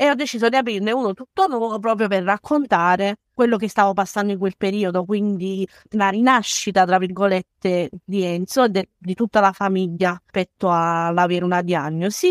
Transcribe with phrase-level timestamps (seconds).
[0.00, 4.32] e ho deciso di aprirne uno tutto nuovo proprio per raccontare quello che stavo passando
[4.32, 9.52] in quel periodo, quindi la rinascita, tra virgolette, di Enzo e de- di tutta la
[9.52, 12.30] famiglia rispetto all'avere una diagnosi.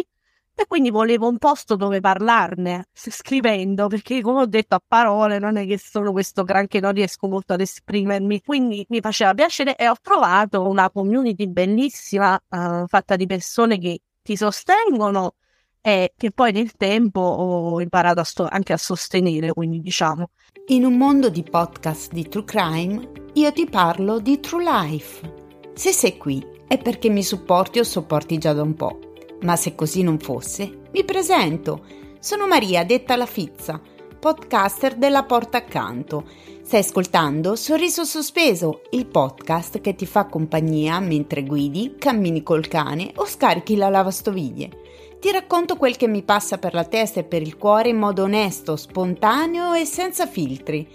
[0.56, 5.56] E quindi volevo un posto dove parlarne, scrivendo, perché come ho detto a parole non
[5.58, 9.88] è che sono questo granché, non riesco molto ad esprimermi, quindi mi faceva piacere e
[9.88, 15.36] ho trovato una community bellissima, uh, fatta di persone che ti sostengono
[15.82, 20.30] e che poi nel tempo ho imparato a sto- anche a sostenere, quindi diciamo.
[20.68, 25.34] In un mondo di podcast di True Crime, io ti parlo di True Life.
[25.74, 29.00] Se sei qui è perché mi supporti o sopporti già da un po',
[29.42, 31.86] ma se così non fosse, mi presento.
[32.20, 33.82] Sono Maria, detta la Fizza,
[34.20, 36.28] podcaster della Porta Accanto.
[36.62, 43.12] Stai ascoltando Sorriso Sospeso, il podcast che ti fa compagnia mentre guidi, cammini col cane
[43.16, 44.70] o scarichi la lavastoviglie.
[45.20, 48.24] Ti racconto quel che mi passa per la testa e per il cuore in modo
[48.24, 50.88] onesto, spontaneo e senza filtri,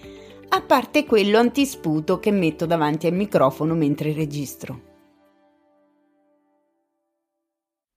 [0.49, 4.93] a parte quello antisputo che metto davanti al microfono mentre registro.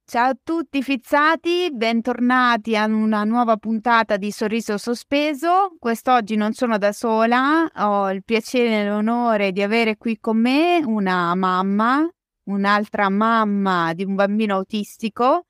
[0.04, 5.76] Ciao a tutti fizzati, bentornati a una nuova puntata di Sorriso Sospeso.
[5.80, 10.82] Quest'oggi non sono da sola, ho il piacere e l'onore di avere qui con me
[10.86, 12.06] una mamma,
[12.50, 15.47] un'altra mamma di un bambino autistico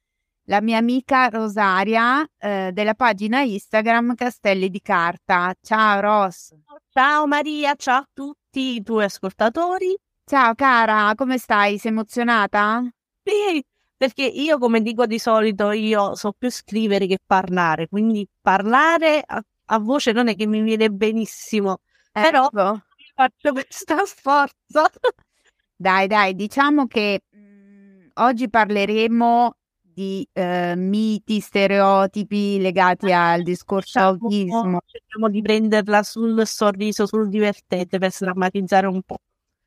[0.49, 5.53] la mia amica Rosaria eh, della pagina Instagram Castelli di Carta.
[5.61, 6.55] Ciao Ros.
[6.89, 9.95] Ciao Maria, ciao a tutti i tuoi ascoltatori.
[10.23, 11.77] Ciao cara, come stai?
[11.77, 12.81] Sei emozionata?
[13.23, 13.63] Sì,
[13.95, 19.41] perché io come dico di solito, io so più scrivere che parlare, quindi parlare a,
[19.65, 21.81] a voce non è che mi viene benissimo,
[22.11, 22.49] ecco.
[22.49, 22.77] però
[23.15, 24.85] faccio questo sforzo.
[25.75, 29.56] Dai, dai, diciamo che mm, oggi parleremo
[29.97, 34.79] di eh, miti, stereotipi legati al discorso cerchiamo, autismo.
[34.85, 39.17] Cerchiamo di prenderla sul sorriso, sul divertente per sdrammatizzare un po'.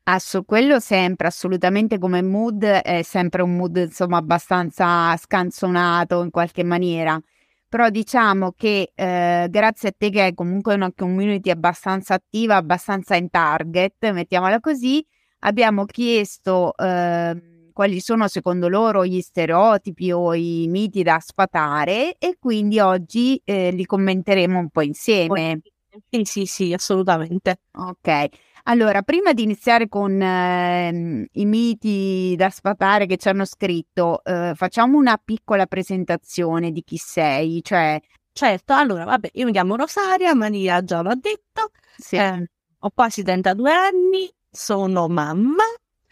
[0.05, 6.63] Asso, quello sempre, assolutamente come mood, è sempre un mood insomma abbastanza scanzonato in qualche
[6.63, 7.21] maniera.
[7.69, 13.17] Però diciamo che eh, grazie a te che è comunque una community abbastanza attiva, abbastanza
[13.17, 15.05] in target, mettiamola così,
[15.41, 22.37] abbiamo chiesto eh, quali sono secondo loro gli stereotipi o i miti da sfatare e
[22.39, 25.61] quindi oggi eh, li commenteremo un po' insieme.
[26.09, 27.61] Sì, sì, sì, assolutamente.
[27.73, 28.29] Ok.
[28.65, 34.53] Allora, prima di iniziare con eh, i miti da sfatare che ci hanno scritto, eh,
[34.55, 38.01] facciamo una piccola presentazione di chi sei, cioè...
[38.33, 42.17] Certo, allora, vabbè, io mi chiamo Rosaria, Maria già l'ha detto, sì.
[42.17, 42.49] eh,
[42.79, 45.65] ho quasi 32 anni, sono mamma,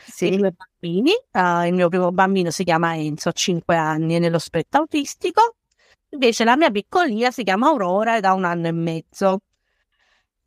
[0.07, 0.37] sì.
[0.37, 1.13] due bambini.
[1.33, 5.57] Uh, il mio primo bambino si chiama Enzo, ha 5 anni, è nello spettro autistico.
[6.11, 9.41] Invece la mia piccolina si chiama Aurora ed ha un anno e mezzo.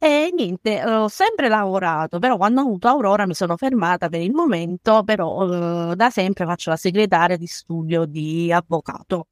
[0.04, 4.32] E niente, ho sempre lavorato, però quando ho avuto Aurora mi sono fermata per il
[4.32, 9.28] momento, però uh, da sempre faccio la segretaria di studio di avvocato.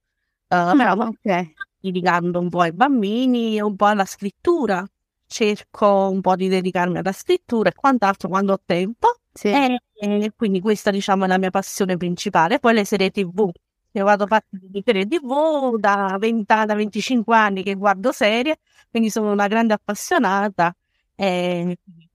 [0.48, 1.54] Uh, però okay.
[1.80, 4.86] dedicando un po' ai bambini e un po' alla scrittura.
[5.26, 9.16] Cerco un po' di dedicarmi alla scrittura e quant'altro quando ho tempo.
[9.40, 9.48] Sì.
[9.48, 12.60] E, e quindi questa diciamo è la mia passione principale.
[12.60, 13.50] Poi le serie tv.
[13.94, 18.58] Io vado fatta di serie tv da, 20, da 25 anni che guardo serie,
[18.90, 20.76] quindi sono una grande appassionata.
[21.16, 22.09] E questo.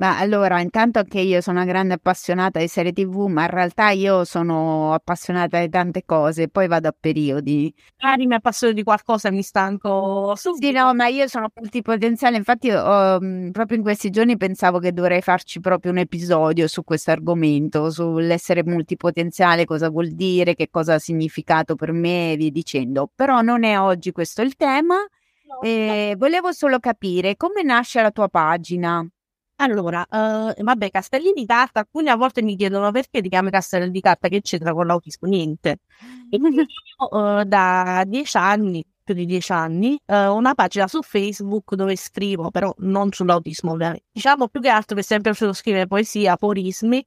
[0.00, 3.90] Ma allora, intanto anche io sono una grande appassionata di serie TV, ma in realtà
[3.90, 7.70] io sono appassionata di tante cose, poi vado a periodi.
[8.00, 10.66] Magari mi appassiono di qualcosa e mi stanco subito.
[10.66, 13.18] Sì, no, ma io sono multipotenziale, infatti ho,
[13.52, 18.64] proprio in questi giorni pensavo che dovrei farci proprio un episodio su questo argomento, sull'essere
[18.64, 23.10] multipotenziale, cosa vuol dire, che cosa ha significato per me e via dicendo.
[23.14, 24.94] Però non è oggi questo il tema.
[24.94, 29.06] No, eh, volevo solo capire come nasce la tua pagina.
[29.62, 33.90] Allora, uh, vabbè, castelli di carta, alcune a volte mi chiedono perché ti chiami castelli
[33.90, 35.28] di carta, che c'entra con l'autismo?
[35.28, 35.80] Niente.
[36.30, 40.88] E quindi io uh, da dieci anni, più di dieci anni, uh, ho una pagina
[40.88, 44.04] su Facebook dove scrivo, però non sull'autismo ovviamente.
[44.12, 47.06] Diciamo più che altro per sempre piaciuto scrivere poesia, aforismi,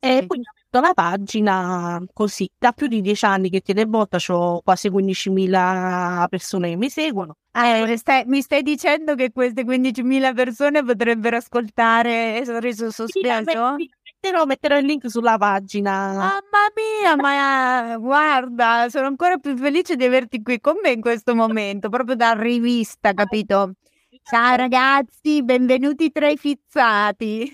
[0.00, 4.18] e quindi ho aperto la pagina così, da più di dieci anni che tiene botta,
[4.28, 7.34] ho quasi 15.000 persone che mi seguono.
[7.60, 13.74] Eh, stai, mi stai dicendo che queste 15.000 persone potrebbero ascoltare Sorriso Sospeso?
[13.76, 13.90] Sì,
[14.20, 16.12] metterò, metterò il link sulla pagina.
[16.12, 21.34] Mamma mia, ma guarda, sono ancora più felice di averti qui con me in questo
[21.34, 23.72] momento, proprio da rivista, capito?
[24.22, 27.52] Ciao ragazzi, benvenuti tra i fizzati.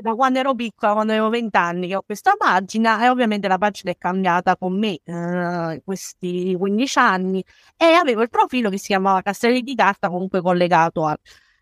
[0.00, 3.58] Da quando ero piccola, quando avevo 20 anni, che ho questa pagina e ovviamente la
[3.58, 7.44] pagina è cambiata con me eh, questi 15 anni
[7.76, 11.18] e avevo il profilo che si chiamava Castelli di Carta comunque collegato a,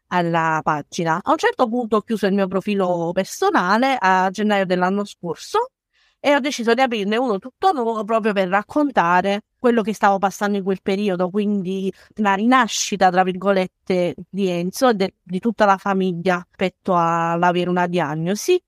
[0.09, 1.21] alla pagina.
[1.23, 5.71] A un certo punto ho chiuso il mio profilo personale a gennaio dell'anno scorso
[6.21, 10.57] e ho deciso di aprirne uno tutto nuovo proprio per raccontare quello che stavo passando
[10.57, 15.77] in quel periodo, quindi la rinascita, tra virgolette, di Enzo e de- di tutta la
[15.77, 18.61] famiglia rispetto all'avere una diagnosi.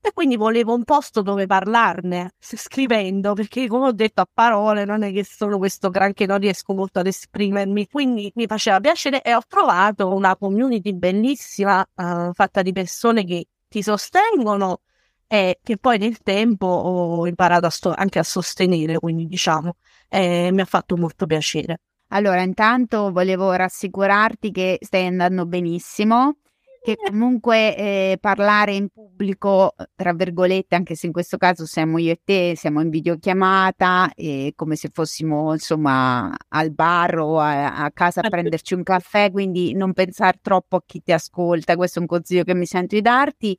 [0.00, 5.02] E quindi volevo un posto dove parlarne, scrivendo, perché come ho detto a parole non
[5.02, 9.34] è che sono questo granché, non riesco molto ad esprimermi, quindi mi faceva piacere e
[9.34, 14.80] ho trovato una community bellissima, uh, fatta di persone che ti sostengono
[15.28, 19.76] e che poi nel tempo ho imparato a sto- anche a sostenere, quindi diciamo,
[20.08, 21.82] eh, mi ha fatto molto piacere.
[22.08, 26.38] Allora, intanto volevo rassicurarti che stai andando benissimo,
[26.82, 32.12] che comunque eh, parlare in pubblico, tra virgolette, anche se in questo caso siamo io
[32.12, 37.90] e te, siamo in videochiamata, eh, come se fossimo insomma al bar o a, a
[37.90, 42.02] casa a prenderci un caffè, quindi non pensare troppo a chi ti ascolta, questo è
[42.02, 43.58] un consiglio che mi sento di darti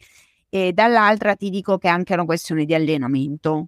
[0.49, 3.67] e dall'altra ti dico che è anche una questione di allenamento.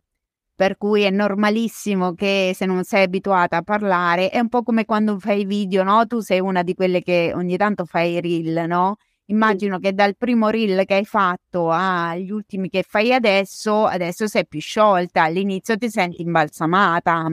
[0.55, 4.85] Per cui è normalissimo che se non sei abituata a parlare, è un po' come
[4.85, 6.05] quando fai video, no?
[6.05, 8.95] Tu sei una di quelle che ogni tanto fai reel, no?
[9.25, 14.45] Immagino che dal primo reel che hai fatto agli ultimi che fai adesso, adesso sei
[14.47, 17.25] più sciolta, all'inizio ti senti imbalsamata,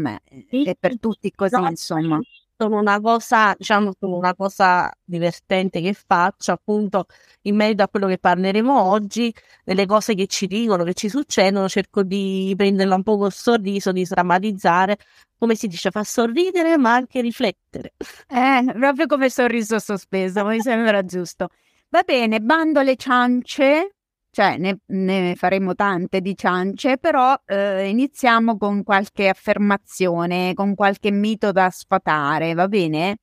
[0.62, 2.20] è per tutti così, insomma
[2.58, 7.06] sono una cosa, diciamo, sono una cosa divertente che faccio, appunto,
[7.42, 9.32] in merito a quello che parleremo oggi,
[9.64, 13.92] delle cose che ci dicono, che ci succedono, cerco di prenderla un po' col sorriso,
[13.92, 14.96] di sdrammatizzare,
[15.38, 17.94] come si dice, fa sorridere ma anche riflettere.
[18.28, 21.48] Eh, proprio come sorriso sospeso, mi sembra giusto.
[21.90, 23.94] Va bene, bando le ciance,
[24.38, 31.10] cioè ne, ne, faremo tante di ciance, però eh, iniziamo con qualche affermazione, con qualche
[31.10, 33.16] mito da sfatare, va bene?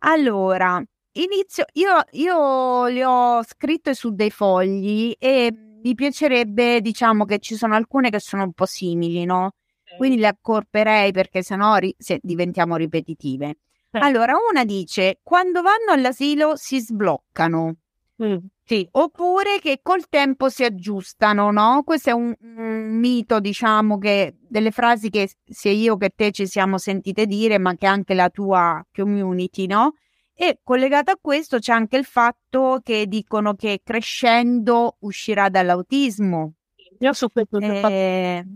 [0.00, 0.82] Allora,
[1.12, 5.50] inizio, io, io li ho scritte su dei fogli e
[5.82, 9.52] mi piacerebbe, diciamo che ci sono alcune che sono un po' simili, no?
[9.96, 13.56] Quindi le accorperei perché sennò ri- se diventiamo ripetitive.
[14.02, 17.76] Allora, una dice, quando vanno all'asilo si sbloccano.
[18.22, 18.36] Mm.
[18.64, 21.82] Sì, oppure che col tempo si aggiustano, no?
[21.84, 26.46] Questo è un, un, mito, diciamo, che delle frasi che sia io che te ci
[26.46, 29.94] siamo sentite dire, ma che anche la tua community, no?
[30.34, 36.54] E collegato a questo c'è anche il fatto che dicono che crescendo uscirà dall'autismo.
[37.00, 38.46] Io su questo, eh,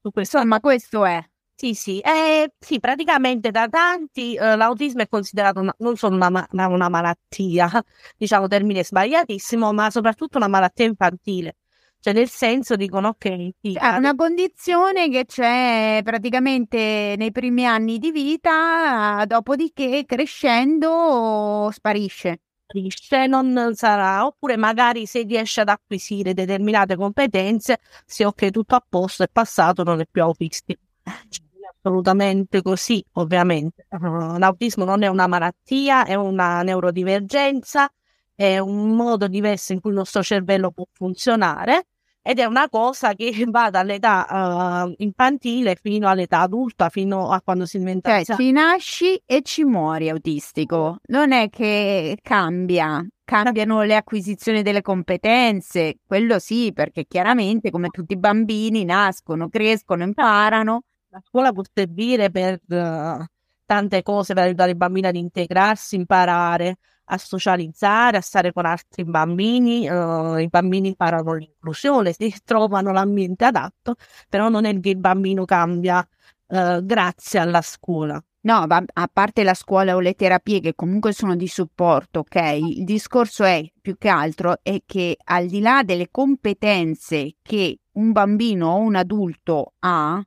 [0.00, 0.36] su questo.
[0.38, 1.24] Insomma, questo è.
[1.62, 6.26] Sì, sì, eh, sì, praticamente da tanti eh, l'autismo è considerato una, non solo una,
[6.26, 7.70] una, una, malattia,
[8.18, 11.58] diciamo termine sbagliatissimo, ma soprattutto una malattia infantile.
[12.00, 13.50] Cioè, nel senso dicono ok.
[13.60, 22.40] Sì, è una condizione che c'è praticamente nei primi anni di vita, dopodiché crescendo sparisce.
[22.66, 28.84] Sparisce, non sarà, oppure magari se riesce ad acquisire determinate competenze, se ok, tutto a
[28.84, 30.80] posto, è passato, non è più autistico
[31.82, 33.86] assolutamente così, ovviamente.
[33.90, 37.90] Uh, l'autismo non è una malattia, è una neurodivergenza,
[38.34, 41.86] è un modo diverso in cui il nostro cervello può funzionare
[42.24, 47.66] ed è una cosa che va dall'età uh, infantile fino all'età adulta, fino a quando
[47.66, 50.98] si diventa cioè, ci nasci e ci muori autistico.
[51.08, 58.12] Non è che cambia, cambiano le acquisizioni delle competenze, quello sì, perché chiaramente come tutti
[58.12, 63.24] i bambini nascono, crescono, imparano la scuola può servire per uh,
[63.66, 69.04] tante cose, per aiutare i bambini ad integrarsi, imparare a socializzare, a stare con altri
[69.04, 69.86] bambini.
[69.88, 73.96] Uh, I bambini imparano l'inclusione, si trovano l'ambiente adatto,
[74.28, 76.06] però non è che il bambino cambia
[76.46, 78.22] uh, grazie alla scuola.
[78.44, 82.34] No, a parte la scuola o le terapie che comunque sono di supporto, ok?
[82.58, 88.10] Il discorso è più che altro è che al di là delle competenze che un
[88.10, 90.20] bambino o un adulto ha,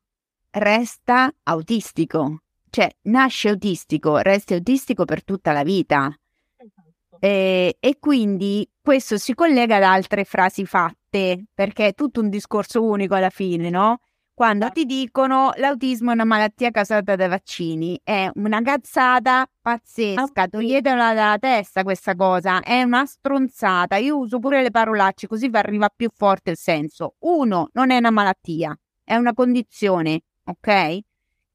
[0.56, 6.08] resta autistico, cioè nasce autistico, resta autistico per tutta la vita.
[6.56, 7.18] Esatto.
[7.20, 12.84] E, e, quindi questo si collega ad altre frasi fatte, perché è tutto un discorso
[12.84, 14.00] unico alla fine, no?
[14.34, 21.14] Quando ti dicono l'autismo è una malattia causata dai vaccini, è una cazzata pazzesca, toglietela
[21.14, 23.96] dalla testa questa cosa, è una stronzata.
[23.96, 27.16] Io uso pure le parolacce così arriva più forte il senso.
[27.20, 31.00] Uno, non è una malattia, è una condizione ok?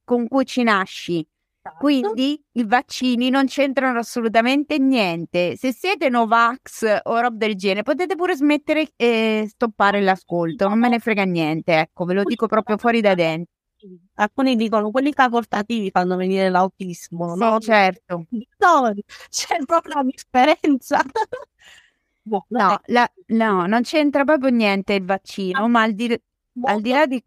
[0.05, 1.27] Con cui ci nasci.
[1.63, 1.77] Esatto.
[1.79, 5.57] Quindi i vaccini non c'entrano assolutamente niente.
[5.57, 10.89] Se siete Novax o roba del genere, potete pure smettere e stoppare l'ascolto, non me
[10.89, 13.53] ne frega niente, ecco, ve lo dico proprio fuori da dentro.
[14.15, 17.59] Alcuni dicono quelli facoltativi fanno venire l'autismo, sì, no?
[17.61, 18.27] certo.
[18.59, 18.93] No,
[19.31, 21.03] c'è proprio la differenza.
[22.23, 26.19] boh, no, la, no, non c'entra proprio niente il vaccino, ma al di,
[26.63, 27.23] al di là di...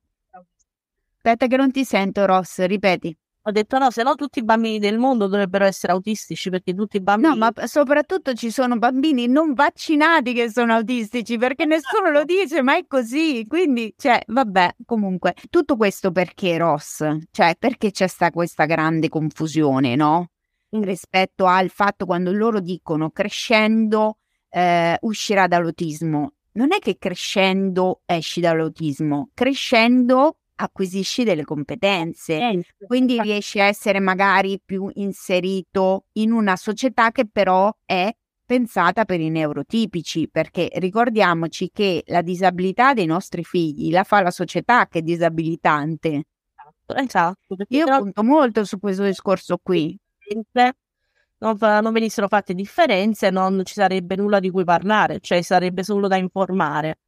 [1.25, 3.17] Aspetta che non ti sento, Ross, ripeti.
[3.43, 6.97] Ho detto no, se no tutti i bambini del mondo dovrebbero essere autistici perché tutti
[6.97, 7.37] i bambini...
[7.37, 12.33] No, ma soprattutto ci sono bambini non vaccinati che sono autistici perché nessuno lo esatto.
[12.33, 13.45] dice, ma è così.
[13.47, 17.07] Quindi, cioè, vabbè, comunque, tutto questo perché Ross?
[17.31, 20.27] Cioè, perché c'è sta questa grande confusione, no?
[20.71, 24.17] Rispetto al fatto quando loro dicono crescendo
[24.49, 26.33] eh, uscirà dall'autismo.
[26.55, 34.61] Non è che crescendo esci dall'autismo, crescendo acquisisci delle competenze, quindi riesci a essere magari
[34.63, 38.13] più inserito in una società che però è
[38.45, 44.31] pensata per i neurotipici, perché ricordiamoci che la disabilità dei nostri figli la fa la
[44.31, 46.25] società che è disabilitante.
[46.85, 46.95] Esatto.
[46.95, 49.97] esatto Io punto molto su questo discorso qui.
[51.39, 56.07] Non, non, venissero fatte differenze, non ci sarebbe nulla di cui parlare, cioè sarebbe solo
[56.07, 56.99] da informare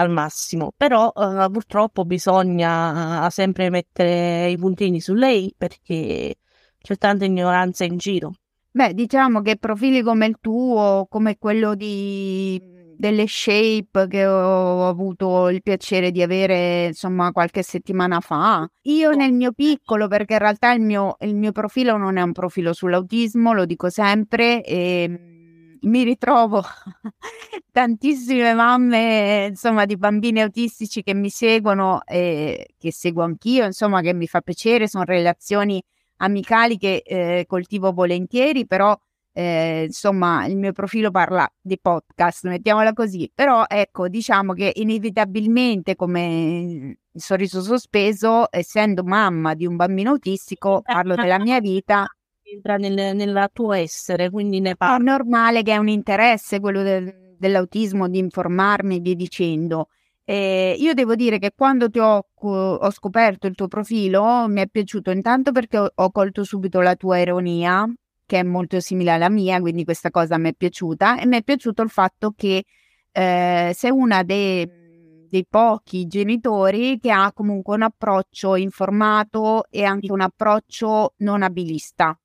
[0.00, 0.72] al massimo.
[0.76, 6.36] Però uh, purtroppo bisogna uh, sempre mettere i puntini su lei perché
[6.80, 8.32] c'è tanta ignoranza in giro.
[8.72, 15.48] Beh, diciamo che profili come il tuo, come quello di delle shape che ho avuto
[15.48, 18.68] il piacere di avere insomma qualche settimana fa.
[18.82, 22.32] Io nel mio piccolo, perché in realtà il mio, il mio profilo non è un
[22.32, 25.39] profilo sull'autismo, lo dico sempre, e
[25.82, 26.62] mi ritrovo
[27.72, 34.12] tantissime mamme, insomma, di bambini autistici che mi seguono e che seguo anch'io, insomma, che
[34.14, 35.82] mi fa piacere, sono relazioni
[36.16, 38.96] amicali che eh, coltivo volentieri, però
[39.32, 45.96] eh, insomma il mio profilo parla di podcast, mettiamola così, però ecco, diciamo che inevitabilmente
[45.96, 52.06] come il sorriso sospeso, essendo mamma di un bambino autistico, parlo della mia vita
[52.52, 55.00] entra nel, nel tuo essere, quindi ne parli.
[55.00, 59.88] È normale che è un interesse quello del, dell'autismo, di informarmi e via dicendo.
[60.24, 64.68] Eh, io devo dire che quando ti ho, ho, scoperto il tuo profilo mi è
[64.68, 67.84] piaciuto intanto perché ho, ho, colto subito la tua ironia,
[68.26, 71.42] che è molto simile alla mia, quindi questa cosa mi è piaciuta, e mi è
[71.42, 72.64] piaciuto il fatto che
[73.10, 80.12] eh, sei una dei, dei pochi genitori che ha comunque un approccio informato e anche
[80.12, 82.16] un approccio non abilista.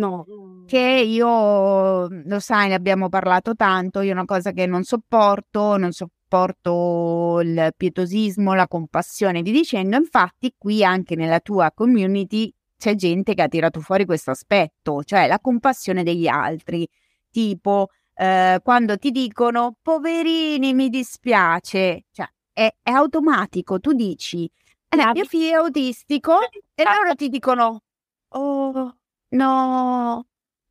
[0.00, 0.64] No.
[0.66, 5.92] Che io, lo sai, ne abbiamo parlato tanto, io una cosa che non sopporto, non
[5.92, 13.34] sopporto il pietosismo, la compassione, vi dicendo, infatti qui anche nella tua community c'è gente
[13.34, 16.88] che ha tirato fuori questo aspetto, cioè la compassione degli altri,
[17.30, 24.50] tipo eh, quando ti dicono poverini mi dispiace, cioè è, è automatico, tu dici
[24.88, 26.38] eh, mio figlio è autistico
[26.74, 27.82] e loro ti dicono
[28.28, 28.99] oh
[29.32, 30.26] No,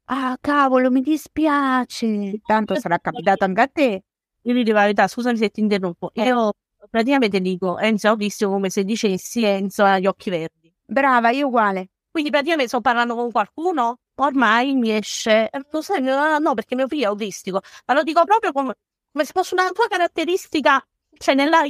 [0.06, 2.40] ah cavolo, mi dispiace.
[2.46, 4.04] Tanto sarà capitato anche a te.
[4.44, 6.12] Io vi dico la verità, scusami se ti interrompo.
[6.14, 6.26] Eh.
[6.26, 6.54] Io
[6.90, 10.74] praticamente dico Enzo è autistico come se dicessi Enzo ha gli occhi verdi.
[10.86, 11.90] Brava, io uguale.
[12.12, 17.04] Quindi praticamente sto parlando con qualcuno, ormai mi esce, lo sai, no, perché mio figlio
[17.04, 18.74] è autistico, ma lo dico proprio come,
[19.12, 20.84] come se fosse una tua caratteristica,
[21.18, 21.62] cioè nella,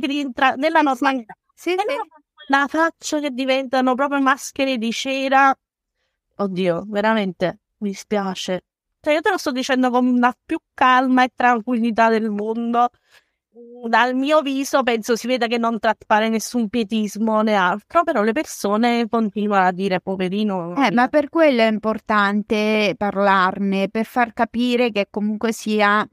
[0.56, 1.34] nella normalità.
[1.54, 1.78] Sì, sì.
[2.48, 5.54] La faccia che diventano proprio maschere di cera
[6.42, 8.64] Oddio, veramente mi spiace.
[9.02, 12.90] Cioè, io te lo sto dicendo con la più calma e tranquillità del mondo.
[13.88, 18.32] Dal mio viso penso si veda che non traspare nessun pietismo né altro, però le
[18.32, 20.76] persone continuano a dire poverino.
[20.76, 26.08] Eh, ma per quello è importante parlarne, per far capire che comunque sia,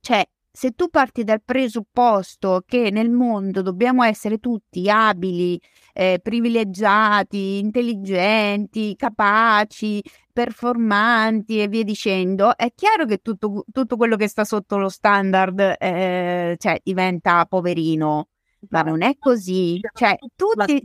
[0.00, 5.58] cioè, se tu parti dal presupposto che nel mondo dobbiamo essere tutti abili,
[5.94, 14.28] eh, privilegiati, intelligenti, capaci, performanti e via dicendo, è chiaro che tutto, tutto quello che
[14.28, 18.28] sta sotto lo standard eh, cioè, diventa poverino.
[18.68, 19.80] Ma non è così.
[19.92, 20.82] Cioè, tutti...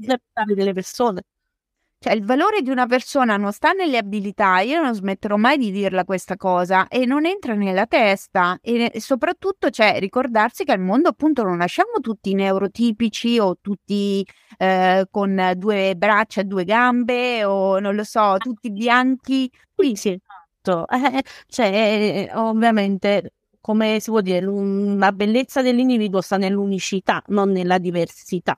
[0.56, 1.24] delle persone.
[2.00, 5.72] Cioè, il valore di una persona non sta nelle abilità, io non smetterò mai di
[5.72, 8.60] dirla questa cosa, e non entra nella testa.
[8.62, 14.24] E, soprattutto, cioè, ricordarsi che al mondo appunto non nasciamo tutti neurotipici o tutti
[14.58, 19.50] eh, con due braccia e due gambe o non lo so, tutti bianchi.
[19.74, 20.86] Qui sì, esatto.
[21.18, 28.58] Eh, cioè, ovviamente come si può dire, la bellezza dell'individuo sta nell'unicità, non nella diversità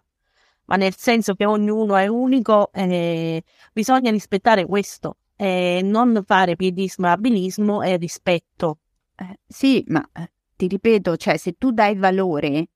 [0.70, 7.08] ma nel senso che ognuno è unico e bisogna rispettare questo, eh, non fare piedismo
[7.08, 8.78] e abilismo è rispetto.
[9.16, 12.70] Eh, sì, ma eh, ti ripeto, cioè se tu dai valore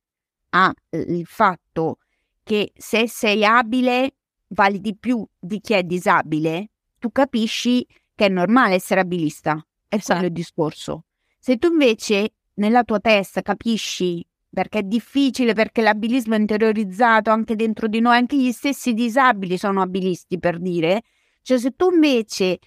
[0.50, 2.00] al eh, fatto
[2.44, 4.16] che se sei abile
[4.48, 7.86] vali di più di chi è disabile, tu capisci
[8.16, 9.64] che è normale essere abilista.
[9.88, 10.14] È esatto.
[10.14, 11.06] quello il discorso.
[11.38, 17.56] Se tu invece nella tua testa capisci perché è difficile, perché l'abilismo è interiorizzato anche
[17.56, 21.02] dentro di noi, anche gli stessi disabili sono abilisti per dire,
[21.42, 22.60] cioè se tu invece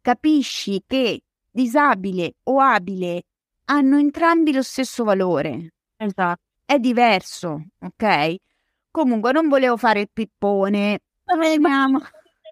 [0.00, 3.22] capisci che disabile o abile
[3.66, 6.42] hanno entrambi lo stesso valore, esatto.
[6.64, 8.34] è diverso, ok?
[8.90, 10.98] Comunque non volevo fare il pippone,
[11.38, 11.98] veniamo.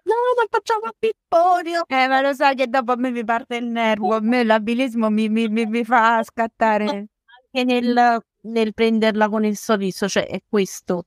[0.09, 1.71] No, ma facciamo pipponi.
[1.85, 5.09] Eh, ma lo sai che dopo a me mi parte il nervo, a me l'abilismo
[5.09, 6.85] mi, mi, mi, mi fa scattare.
[6.85, 11.05] Anche nel, nel prenderla con il sorriso, cioè è questo.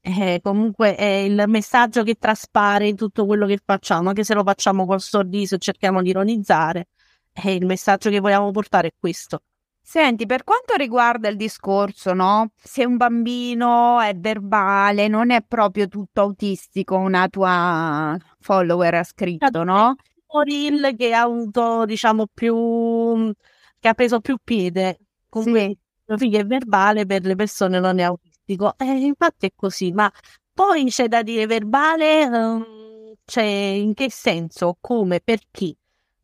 [0.00, 4.44] Eh, comunque è il messaggio che traspare in tutto quello che facciamo, anche se lo
[4.44, 6.88] facciamo col sorriso e cerchiamo di ironizzare,
[7.32, 9.40] eh, il messaggio che vogliamo portare è questo.
[9.82, 12.50] Senti, per quanto riguarda il discorso, no?
[12.56, 19.62] Se un bambino è verbale, non è proprio tutto autistico, una tua follower ha scritto,
[19.64, 19.94] no?
[20.44, 23.32] Reel che ha avuto, diciamo, più
[23.78, 24.98] che ha preso più piede.
[25.28, 25.78] Comunque, sì.
[26.06, 28.74] Mio figlio è verbale, per le persone non è autistico.
[28.78, 30.10] Eh, infatti è così, ma
[30.52, 32.64] poi c'è da dire verbale, um,
[33.24, 35.76] cioè in che senso, come, per chi?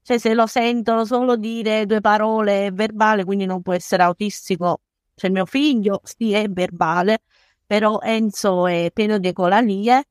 [0.02, 4.80] Cioè, se lo sentono solo dire due parole verbale, quindi non può essere autistico.
[5.14, 7.20] Cioè, mio figlio sì è verbale,
[7.66, 10.04] però Enzo è pieno di ecolalie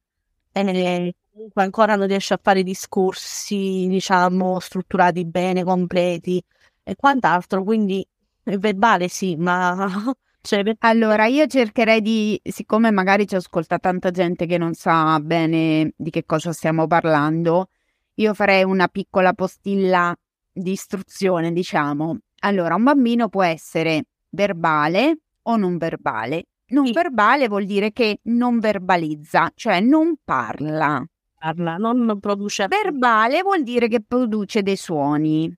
[0.53, 6.41] e comunque ancora non riesce a fare discorsi, diciamo, strutturati bene, completi
[6.83, 7.63] e quant'altro.
[7.63, 8.05] Quindi
[8.43, 9.75] verbale sì, ma
[10.43, 15.93] Cioè, allora, io cercherei di, siccome magari ci ascolta tanta gente che non sa bene
[15.95, 17.69] di che cosa stiamo parlando,
[18.15, 20.15] io farei una piccola postilla
[20.51, 22.17] di istruzione, diciamo.
[22.39, 26.45] Allora, un bambino può essere verbale o non verbale.
[26.69, 26.91] Non sì.
[26.91, 31.05] verbale vuol dire che non verbalizza, cioè non parla.
[31.38, 32.65] Parla, non produce.
[32.67, 35.53] Verbale vuol dire che produce dei suoni.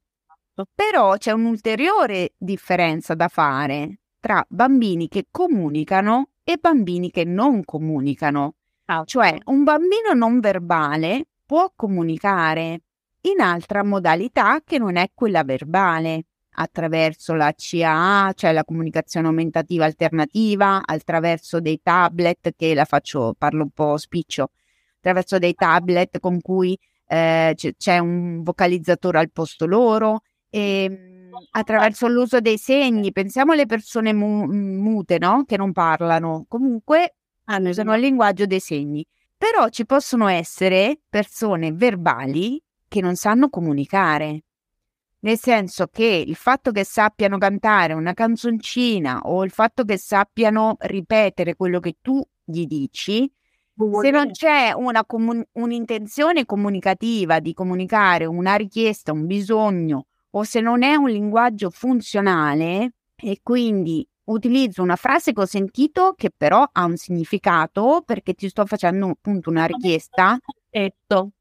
[0.56, 0.70] Esatto.
[0.76, 8.56] Però c'è un'ulteriore differenza da fare tra bambini che comunicano e bambini che non comunicano.
[8.86, 12.82] Ah, cioè, un bambino non verbale può comunicare
[13.22, 19.86] in altra modalità che non è quella verbale, attraverso la CAA, cioè la comunicazione aumentativa
[19.86, 24.52] alternativa, attraverso dei tablet che la faccio, parlo un po' spiccio,
[24.98, 30.22] attraverso dei tablet con cui eh, c- c'è un vocalizzatore al posto loro
[30.54, 35.46] e ehm, attraverso l'uso dei segni, pensiamo alle persone mu- mute, no?
[35.46, 39.04] Che non parlano, comunque hanno usano il linguaggio dei segni.
[39.36, 44.44] Però ci possono essere persone verbali che non sanno comunicare.
[45.22, 50.76] Nel senso che il fatto che sappiano cantare una canzoncina o il fatto che sappiano
[50.82, 53.30] ripetere quello che tu gli dici,
[53.76, 60.62] se non c'è una comun- un'intenzione comunicativa di comunicare una richiesta, un bisogno, o se
[60.62, 66.68] non è un linguaggio funzionale e quindi utilizzo una frase che ho sentito che però
[66.72, 70.38] ha un significato perché ti sto facendo appunto una richiesta.
[70.70, 71.32] Detto.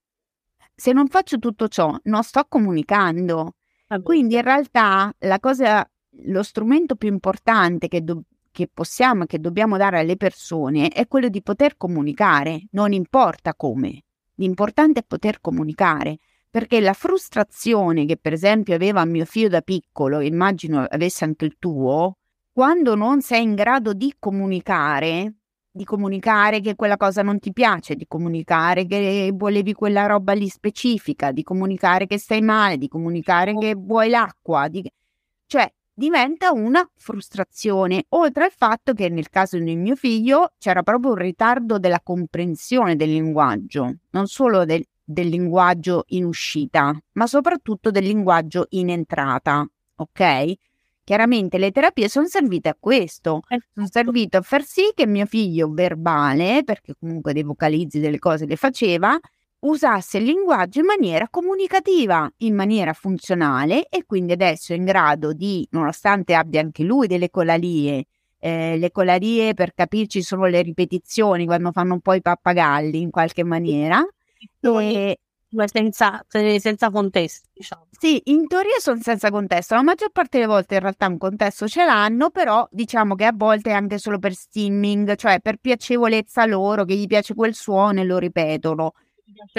[0.74, 3.54] Se non faccio tutto ciò, non sto comunicando.
[4.02, 5.88] Quindi in realtà la cosa,
[6.24, 11.06] lo strumento più importante che, do, che possiamo e che dobbiamo dare alle persone è
[11.06, 14.04] quello di poter comunicare, non importa come.
[14.36, 16.18] L'importante è poter comunicare
[16.52, 21.56] perché la frustrazione che per esempio aveva mio figlio da piccolo, immagino avesse anche il
[21.58, 22.18] tuo,
[22.52, 25.32] quando non sei in grado di comunicare,
[25.70, 30.46] di comunicare che quella cosa non ti piace, di comunicare che volevi quella roba lì
[30.50, 34.86] specifica, di comunicare che stai male, di comunicare che vuoi l'acqua, di...
[35.46, 41.12] cioè diventa una frustrazione, oltre al fatto che nel caso di mio figlio c'era proprio
[41.12, 47.90] un ritardo della comprensione del linguaggio, non solo del, del linguaggio in uscita, ma soprattutto
[47.90, 50.52] del linguaggio in entrata, ok?
[51.04, 53.90] Chiaramente le terapie sono servite a questo, sono esatto.
[53.90, 58.56] servite a far sì che mio figlio verbale, perché comunque dei vocalizzi, delle cose le
[58.56, 59.18] faceva,
[59.60, 65.32] usasse il linguaggio in maniera comunicativa, in maniera funzionale e quindi adesso è in grado
[65.32, 68.06] di, nonostante abbia anche lui delle colalie,
[68.38, 73.10] eh, le colalie per capirci sono le ripetizioni quando fanno un po' i pappagalli in
[73.10, 74.04] qualche maniera,
[74.80, 75.18] e,
[75.66, 76.24] senza,
[76.58, 77.86] senza contesto, diciamo.
[77.90, 79.74] Sì, in teoria sono senza contesto.
[79.74, 83.32] La maggior parte delle volte in realtà un contesto ce l'hanno, però diciamo che a
[83.34, 88.00] volte è anche solo per stimming, cioè per piacevolezza loro, che gli piace quel suono
[88.00, 88.92] e lo ripetono.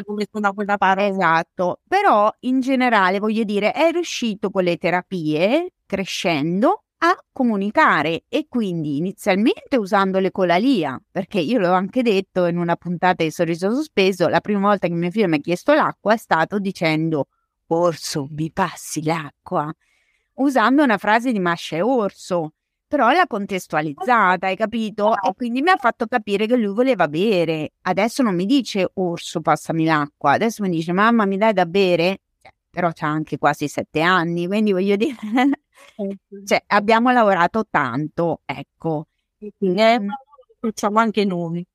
[0.03, 1.07] come suona quella parola.
[1.07, 8.45] Esatto, però in generale voglio dire è riuscito con le terapie crescendo a comunicare e
[8.47, 14.29] quindi inizialmente usando l'ecolalia, perché io l'ho anche detto in una puntata di Sorriso Sospeso,
[14.29, 17.27] la prima volta che mio figlio mi ha chiesto l'acqua è stato dicendo
[17.67, 19.69] Orso, mi passi l'acqua,
[20.35, 22.53] usando una frase di Masha e Orso,
[22.87, 25.13] però l'ha contestualizzata, hai capito?
[25.13, 27.73] E quindi mi ha fatto capire che lui voleva bere.
[27.81, 32.19] Adesso non mi dice Orso, passami l'acqua, adesso mi dice mamma, mi dai da bere?
[32.41, 35.15] Cioè, però c'ha anche quasi sette anni, quindi voglio dire,
[36.45, 39.07] cioè, abbiamo lavorato tanto, ecco.
[39.39, 39.99] Eh,
[40.59, 41.65] facciamo anche noi.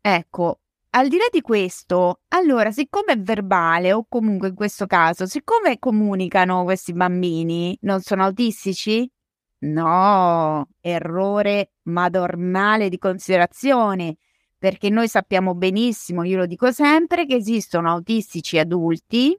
[0.00, 5.26] Ecco, al di là di questo, allora, siccome è verbale o comunque in questo caso,
[5.26, 9.10] siccome comunicano questi bambini, non sono autistici?
[9.58, 14.16] No, errore madornale di considerazione,
[14.58, 19.38] perché noi sappiamo benissimo, io lo dico sempre, che esistono autistici adulti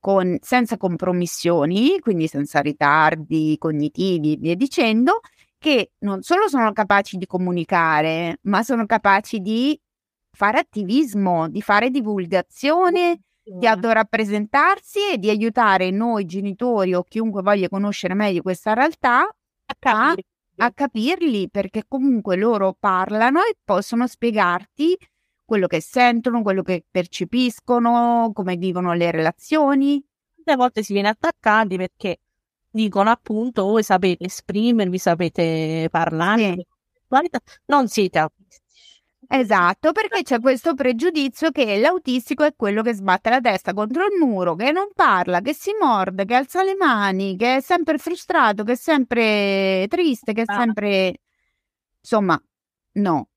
[0.00, 5.20] con, senza compromissioni, quindi senza ritardi cognitivi e via dicendo,
[5.58, 9.78] che non solo sono capaci di comunicare, ma sono capaci di
[10.32, 17.68] fare attivismo, di fare divulgazione, di autorappresentarsi e di aiutare noi genitori o chiunque voglia
[17.68, 20.24] conoscere meglio questa realtà a, capirli.
[20.56, 24.96] a capirli, perché comunque loro parlano e possono spiegarti
[25.50, 30.00] quello che sentono, quello che percepiscono, come vivono le relazioni.
[30.44, 32.20] A volte si viene attaccati perché
[32.70, 36.66] dicono appunto voi sapete esprimervi, sapete parlare, sì.
[37.66, 38.58] non siete autisti.
[39.26, 44.18] Esatto, perché c'è questo pregiudizio che l'autistico è quello che sbatte la testa contro il
[44.20, 48.62] muro, che non parla, che si morde, che alza le mani, che è sempre frustrato,
[48.62, 50.54] che è sempre triste, che è ah.
[50.54, 51.14] sempre...
[52.00, 52.40] Insomma,
[52.92, 53.29] no.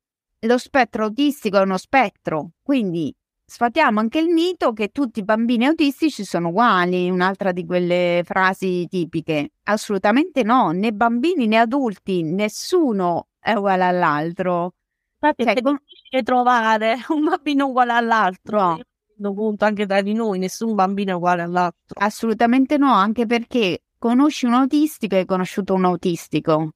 [0.46, 3.14] Lo spettro autistico è uno spettro, quindi
[3.46, 8.86] sfatiamo anche il mito che tutti i bambini autistici sono uguali, un'altra di quelle frasi
[8.90, 9.52] tipiche.
[9.64, 14.74] Assolutamente no, né bambini né adulti, nessuno è uguale all'altro.
[15.22, 18.80] Infatti cioè, è difficile trovare un bambino uguale all'altro.
[19.16, 19.34] No.
[19.34, 21.98] punto anche tra di noi, nessun bambino è uguale all'altro.
[22.00, 26.72] Assolutamente no, anche perché conosci un autistico e hai conosciuto un autistico.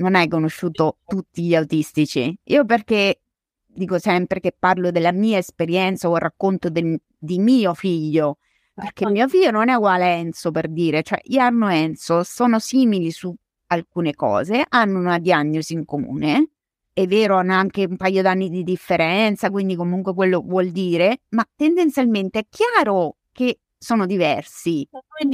[0.00, 2.36] Non hai conosciuto tutti gli autistici.
[2.44, 3.20] Io perché
[3.66, 8.38] dico sempre che parlo della mia esperienza o racconto del, di mio figlio,
[8.74, 12.58] perché mio figlio non è uguale a Enzo per dire, cioè Iarno e Enzo sono
[12.58, 13.34] simili su
[13.66, 16.48] alcune cose, hanno una diagnosi in comune,
[16.92, 21.46] è vero, hanno anche un paio d'anni di differenza, quindi comunque quello vuol dire, ma
[21.54, 24.88] tendenzialmente è chiaro che sono diversi.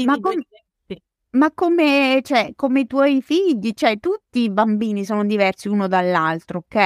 [0.04, 0.42] Ma, com-
[1.30, 6.58] ma come, cioè, come i tuoi figli, cioè tutti i bambini sono diversi uno dall'altro,
[6.60, 6.76] ok?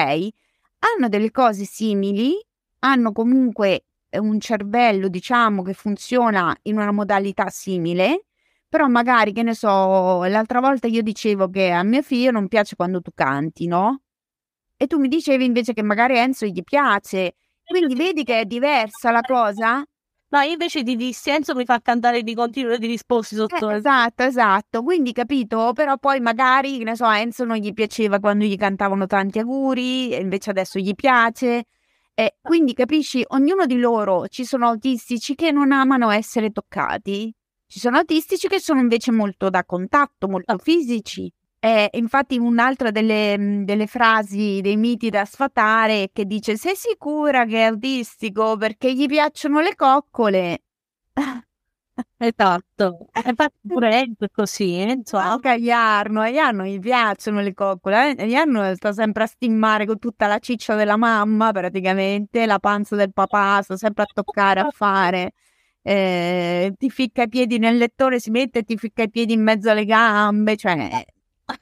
[0.80, 2.34] Hanno delle cose simili,
[2.80, 3.84] hanno comunque
[4.18, 8.26] un cervello, diciamo, che funziona in una modalità simile,
[8.68, 12.76] però magari, che ne so, l'altra volta io dicevo che a mio figlio non piace
[12.76, 14.02] quando tu canti, no?
[14.76, 17.34] E tu mi dicevi invece che magari Enzo gli piace.
[17.64, 19.84] Quindi vedi che è diversa la cosa?
[20.32, 23.68] No, io invece ti dissi Enzo mi fa cantare di continuo e ti risposti sotto.
[23.68, 24.82] Eh, esatto, esatto.
[24.84, 25.72] Quindi capito?
[25.74, 30.20] Però poi magari, ne so, Enzo non gli piaceva quando gli cantavano tanti auguri, e
[30.20, 31.64] invece adesso gli piace.
[32.14, 37.34] E quindi capisci, ognuno di loro ci sono autistici che non amano essere toccati.
[37.66, 41.32] Ci sono autistici che sono invece molto da contatto, molto fisici.
[41.62, 46.74] Eh, infatti un'altra delle, mhmm, delle, frasi, dei miti da sfatare è che dice sei
[46.74, 50.62] sicura che è autistico perché gli piacciono le coccole?
[52.18, 57.54] Esatto, infatti pure Enzo è così, Enzo anche agli Arno, agli Arno gli piacciono le
[57.54, 62.58] coccole, agli Arno sta sempre a stimmare con tutta la ciccia della mamma praticamente, la
[62.58, 65.32] panza del papà, sta sempre a toccare, a fare,
[65.82, 69.42] eh, ti ficca i piedi nel lettore, si mette e ti ficca i piedi in
[69.42, 71.04] mezzo alle gambe, cioè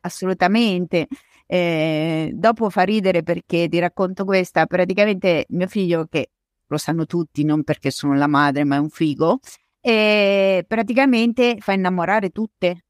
[0.00, 1.06] assolutamente.
[1.46, 6.30] Eh, dopo fa ridere perché ti racconto questa, praticamente mio figlio che
[6.66, 9.38] lo sanno tutti, non perché sono la madre, ma è un figo,
[9.80, 12.84] e praticamente fa innamorare tutte,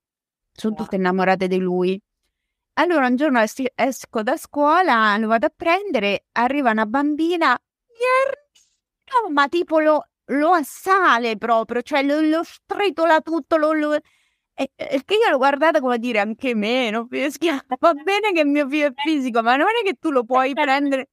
[0.53, 2.01] sono tutte innamorate di lui.
[2.75, 7.57] Allora un giorno es- esco da scuola, lo vado a prendere, arriva una bambina,
[9.31, 13.99] ma tipo lo, lo assale proprio, cioè lo, lo stritola tutto, lo, lo
[14.59, 18.49] e, e che io l'ho guardata come a dire anche meno, va bene che il
[18.49, 21.11] mio figlio è fisico, ma non è che tu lo puoi prendere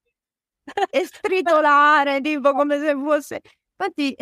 [0.90, 3.42] e stritolare, tipo come se fosse...
[3.78, 4.16] Infatti,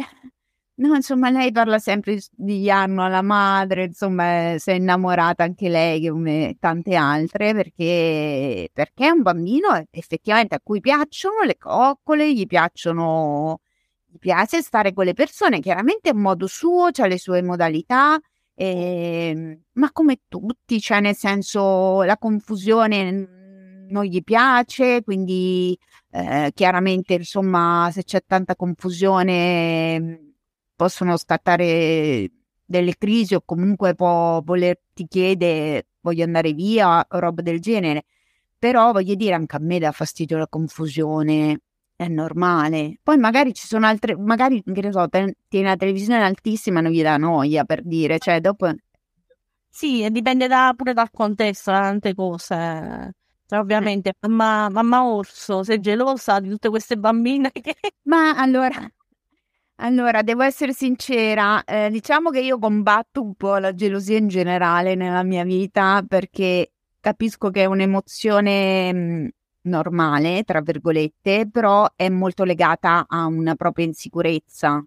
[0.75, 6.05] no, insomma, lei parla sempre di Ianno alla madre, insomma, si è innamorata anche lei
[6.07, 12.45] come tante altre, perché, perché è un bambino effettivamente a cui piacciono le coccole, gli
[12.45, 13.61] piacciono
[14.05, 18.19] gli piace stare con le persone, chiaramente è un modo suo, ha le sue modalità,
[18.55, 25.77] eh, ma come tutti, cioè nel senso la confusione non gli piace, quindi
[26.11, 30.33] eh, chiaramente insomma se c'è tanta confusione
[30.75, 32.31] possono scattare
[32.65, 38.05] delle crisi o comunque può volerti chiedere voglio andare via o roba del genere.
[38.57, 41.61] Però voglio dire, anche a me dà fastidio la confusione,
[42.03, 42.99] è normale.
[43.01, 46.91] Poi magari ci sono altre, magari, che ne so, tieni la televisione altissima e non
[46.91, 48.71] gli dà noia per dire, cioè dopo...
[49.69, 53.13] Sì, dipende da, pure dal contesto, da tante cose.
[53.47, 57.75] Cioè, ovviamente, mamma, mamma Orso, sei gelosa di tutte queste bambine che...
[58.03, 58.87] Ma allora,
[59.77, 64.95] allora, devo essere sincera, eh, diciamo che io combatto un po' la gelosia in generale
[64.95, 69.29] nella mia vita perché capisco che è un'emozione mh,
[69.63, 74.83] normale, tra virgolette, però è molto legata a una propria insicurezza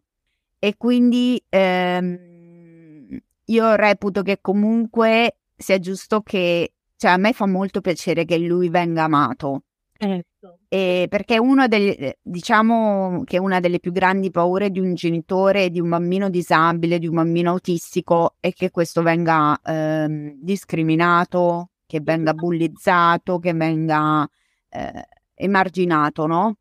[0.59, 7.81] e quindi ehm, io reputo che comunque sia giusto che, cioè a me fa molto
[7.81, 9.63] piacere che lui venga amato.
[9.99, 10.59] Ecco.
[10.69, 15.81] E perché uno degli, diciamo che una delle più grandi paure di un genitore, di
[15.81, 22.35] un bambino disabile, di un bambino autistico è che questo venga ehm, discriminato, che venga
[22.35, 24.29] bullizzato, che venga
[24.77, 26.57] eh, emarginato, no?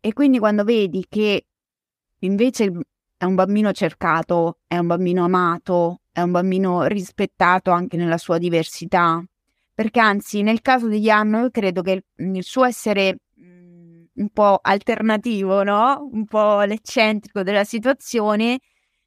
[0.00, 1.46] E quindi quando vedi che
[2.20, 2.70] invece
[3.16, 8.38] è un bambino cercato, è un bambino amato, è un bambino rispettato anche nella sua
[8.38, 9.22] diversità,
[9.72, 12.04] perché anzi nel caso di Anno io credo che il,
[12.36, 16.08] il suo essere mh, un po' alternativo, no?
[16.12, 18.60] Un po' l'eccentrico della situazione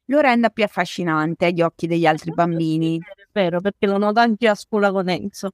[0.06, 2.98] lo renda più affascinante agli occhi degli altri bambini.
[2.98, 5.50] È vero, perché lo noto anche a scuola con Enzo.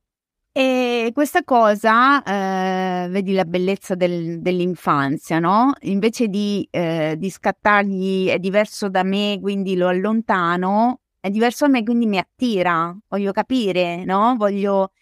[0.56, 5.72] E questa cosa, eh, vedi la bellezza del, dell'infanzia, no?
[5.80, 11.72] Invece di, eh, di scattargli è diverso da me, quindi lo allontano, è diverso da
[11.72, 14.36] me, quindi mi attira, voglio capire, no?
[14.38, 14.92] Voglio...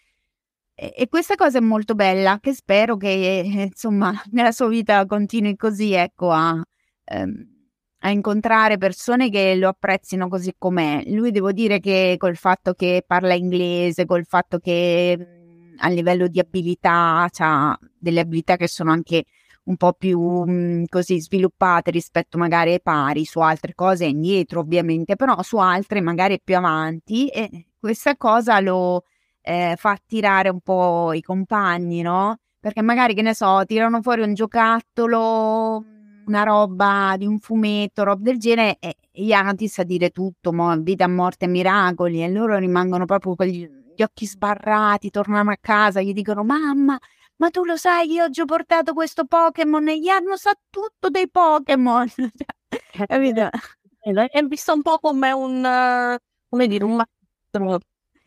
[0.73, 5.55] E, e questa cosa è molto bella, che spero che, insomma, nella sua vita continui
[5.55, 6.59] così, ecco, a...
[7.05, 7.51] Ehm,
[8.05, 11.03] a incontrare persone che lo apprezzino così com'è.
[11.07, 15.42] Lui devo dire che col fatto che parla inglese, col fatto che
[15.77, 19.25] a livello di abilità, ha delle abilità che sono anche
[19.65, 24.59] un po' più mh, così sviluppate rispetto magari ai pari, su altre cose è indietro
[24.59, 29.03] ovviamente, però su altre magari è più avanti e questa cosa lo
[29.41, 32.37] eh, fa attirare un po' i compagni, no?
[32.59, 35.83] Perché magari, che ne so, tirano fuori un giocattolo,
[36.25, 41.07] una roba di un fumetto, roba del genere e Iana sa dire tutto, mo, vita,
[41.07, 46.43] morte, miracoli e loro rimangono proprio quegli gli occhi sbarrati, tornano a casa, gli dicono
[46.43, 46.97] mamma,
[47.37, 51.09] ma tu lo sai, io oggi ho portato questo Pokémon e gli hanno sa tutto
[51.09, 52.07] dei Pokémon.
[52.91, 53.49] Cioè, capito?
[53.99, 56.17] È visto un po' come un,
[56.49, 57.79] come dire, un maestro.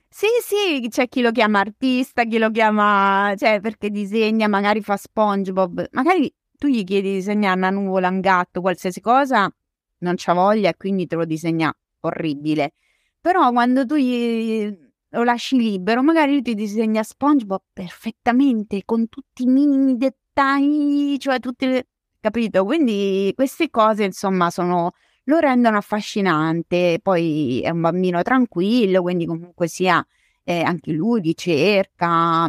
[0.09, 4.97] Sì, sì, c'è chi lo chiama artista, chi lo chiama, cioè, perché disegna, magari fa
[4.97, 9.53] SpongeBob, magari tu gli chiedi di disegnare una nuvola, un gatto, qualsiasi cosa,
[9.99, 12.73] non c'ha voglia e quindi te lo disegna orribile.
[13.21, 14.73] Però quando tu gli
[15.17, 21.41] lo lasci libero, magari lui ti disegna SpongeBob perfettamente, con tutti i minimi dettagli, cioè
[21.41, 21.87] tutte le...
[22.21, 22.65] capito?
[22.65, 24.93] Quindi queste cose, insomma, sono
[25.29, 30.05] lo rendono affascinante, poi è un bambino tranquillo, quindi comunque sia
[30.45, 32.49] eh, anche lui ricerca,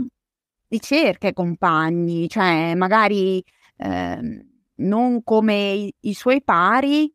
[0.68, 3.44] ricerca i compagni, cioè magari
[3.78, 7.12] eh, non come i, i, suoi pari,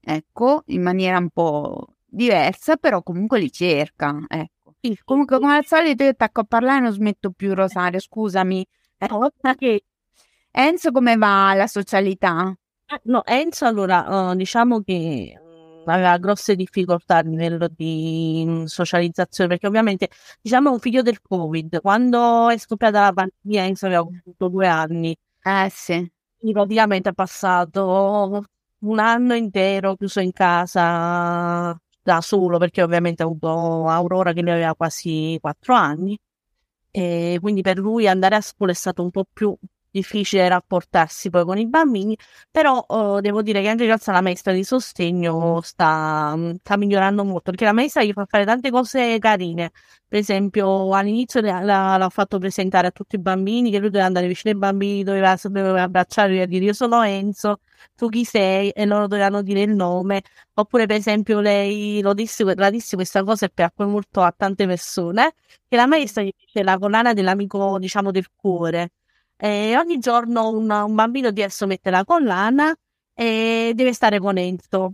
[0.00, 4.59] ecco, in maniera un po' diversa, però comunque li cerca, ecco.
[4.82, 8.66] Sì, comunque come al solito io attacco a parlare e non smetto più Rosario, scusami.
[8.96, 9.08] Eh,
[10.52, 12.54] Enzo come va la socialità?
[12.86, 18.64] Eh, no, Enzo allora uh, diciamo che mm, aveva grosse difficoltà a livello di mm,
[18.64, 20.08] socializzazione perché ovviamente
[20.40, 24.66] diciamo è un figlio del covid quando è scoppiata la pandemia Enzo aveva avuto due
[24.66, 25.94] anni eh sì
[26.36, 28.44] quindi praticamente è passato
[28.80, 34.52] un anno intero chiuso in casa da solo perché ovviamente ha avuto Aurora che ne
[34.52, 36.16] aveva quasi quattro anni.
[36.92, 39.56] E quindi per lui andare a scuola è stato un po' più
[39.90, 42.16] difficile rapportarsi poi con i bambini,
[42.50, 47.50] però oh, devo dire che anche grazie alla maestra di sostegno sta, sta, migliorando molto,
[47.50, 49.70] perché la maestra gli fa fare tante cose carine,
[50.06, 54.52] per esempio all'inizio l'ha, fatto presentare a tutti i bambini, che lui doveva andare vicino
[54.52, 57.60] ai bambini, doveva, doveva abbracciare e dire io sono Enzo,
[57.94, 58.70] tu chi sei?
[58.70, 60.22] E loro dovevano dire il nome,
[60.54, 64.66] oppure per esempio lei lo disse, la disse questa cosa e piacque molto a tante
[64.66, 65.32] persone,
[65.68, 68.90] che la maestra gli dice la collana dell'amico diciamo del cuore,
[69.40, 72.74] e ogni giorno un, un bambino diverso mette la collana
[73.14, 74.92] e deve stare con Enzo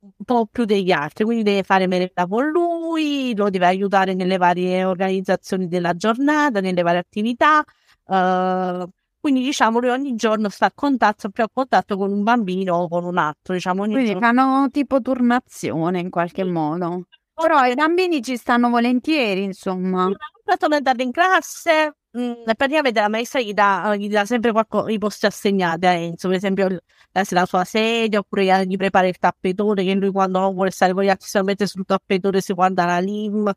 [0.00, 4.36] un po' più degli altri, quindi deve fare merenda con lui, lo deve aiutare nelle
[4.36, 7.64] varie organizzazioni della giornata, nelle varie attività.
[8.04, 8.88] Uh,
[9.20, 12.88] quindi diciamo lui ogni giorno sta a contatto, più a contatto con un bambino o
[12.88, 13.54] con un altro.
[13.54, 14.20] Diciamo, quindi giorno.
[14.20, 17.06] fanno tipo turnazione in qualche modo.
[17.40, 20.10] Però i bambini ci stanno volentieri, insomma.
[20.58, 24.90] Sono andati in classe, mh, mm, praticamente la maestra gli dà, gli dà sempre qualcosa,
[24.90, 26.68] i posti assegnati a Enzo, per esempio
[27.12, 31.08] la sua sedia, oppure gli prepara il tappetone, che lui quando vuole stare con gli
[31.10, 33.52] altri si mette sul tappetone, si guarda la lim.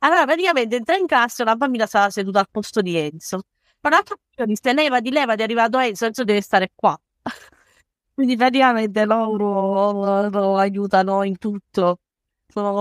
[0.00, 3.40] Allora praticamente entra in classe una bambina stava seduta al posto di Enzo.
[3.80, 6.98] Ma l'altro disse levati, levati, è arrivato Enzo, Enzo deve stare qua.
[8.14, 11.98] Quindi praticamente loro lo aiutano in tutto.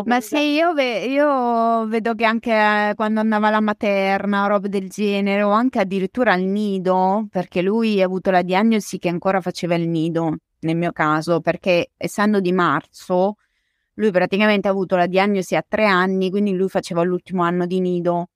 [0.05, 4.69] Ma sì, io, ve- io, vedo che anche eh, quando andava alla materna o robe
[4.69, 9.39] del genere, o anche addirittura al nido, perché lui ha avuto la diagnosi che ancora
[9.39, 13.35] faceva il nido, nel mio caso, perché essendo di marzo,
[13.93, 17.79] lui praticamente ha avuto la diagnosi a tre anni, quindi lui faceva l'ultimo anno di
[17.79, 18.29] nido.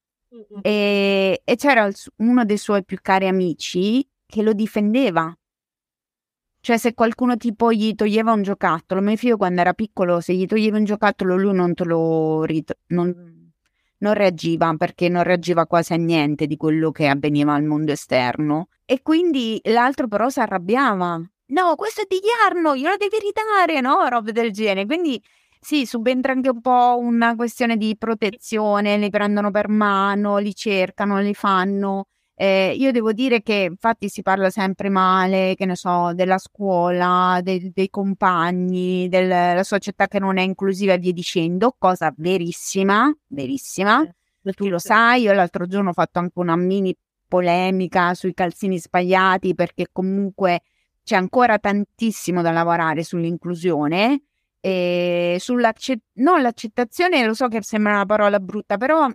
[0.62, 5.36] E, e c'era il, uno dei suoi più cari amici che lo difendeva
[6.66, 10.48] cioè, se qualcuno tipo gli toglieva un giocattolo, mio figlio quando era piccolo, se gli
[10.48, 13.52] toglieva un giocattolo, lui non te lo rit- non,
[14.00, 18.70] non reagiva perché non reagiva quasi a niente di quello che avveniva al mondo esterno.
[18.84, 21.22] E quindi l'altro però si arrabbiava.
[21.50, 24.08] No, questo è di Jarno, glielo devi ridare, no?
[24.08, 24.88] Robe del genere.
[24.88, 25.22] Quindi
[25.60, 31.20] sì, subentra anche un po' una questione di protezione, li prendono per mano, li cercano,
[31.20, 32.08] li fanno.
[32.38, 37.40] Eh, io devo dire che infatti si parla sempre male, che ne so, della scuola,
[37.42, 44.04] dei, dei compagni, della società che non è inclusiva e via dicendo, cosa verissima, verissima.
[44.04, 46.96] Eh, tu lo sai, io l'altro giorno ho fatto anche una mini
[47.28, 50.62] polemica sui calzini sbagliati perché comunque
[51.04, 54.24] c'è ancora tantissimo da lavorare sull'inclusione
[54.60, 55.74] e sulla
[56.16, 59.08] non l'accettazione, lo so che sembra una parola brutta, però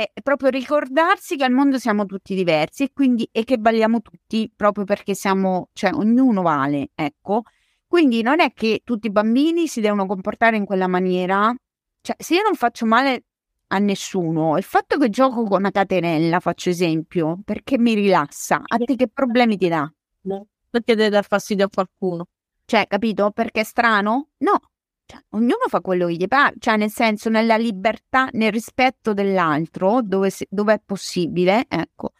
[0.00, 4.50] è proprio ricordarsi che al mondo siamo tutti diversi e quindi e che valiamo tutti
[4.54, 7.42] proprio perché siamo, cioè ognuno vale, ecco.
[7.86, 11.54] Quindi non è che tutti i bambini si devono comportare in quella maniera,
[12.00, 13.24] cioè se io non faccio male
[13.68, 18.78] a nessuno, il fatto che gioco con una catenella, faccio esempio, perché mi rilassa, a
[18.78, 19.92] te che problemi ti dà?
[20.22, 22.26] No, perché deve dar fastidio a qualcuno.
[22.64, 23.30] Cioè, capito?
[23.30, 24.28] Perché è strano?
[24.38, 24.58] No,
[25.06, 30.00] cioè, ognuno fa quello che gli pare, cioè nel senso nella libertà, nel rispetto dell'altro,
[30.02, 32.12] dove, dove è possibile, ecco.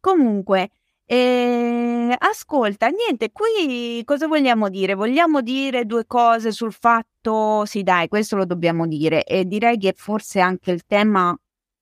[0.00, 0.70] Comunque,
[1.04, 4.94] eh, ascolta, niente, qui cosa vogliamo dire?
[4.94, 9.94] Vogliamo dire due cose sul fatto, sì dai, questo lo dobbiamo dire e direi che
[9.96, 11.36] forse anche il tema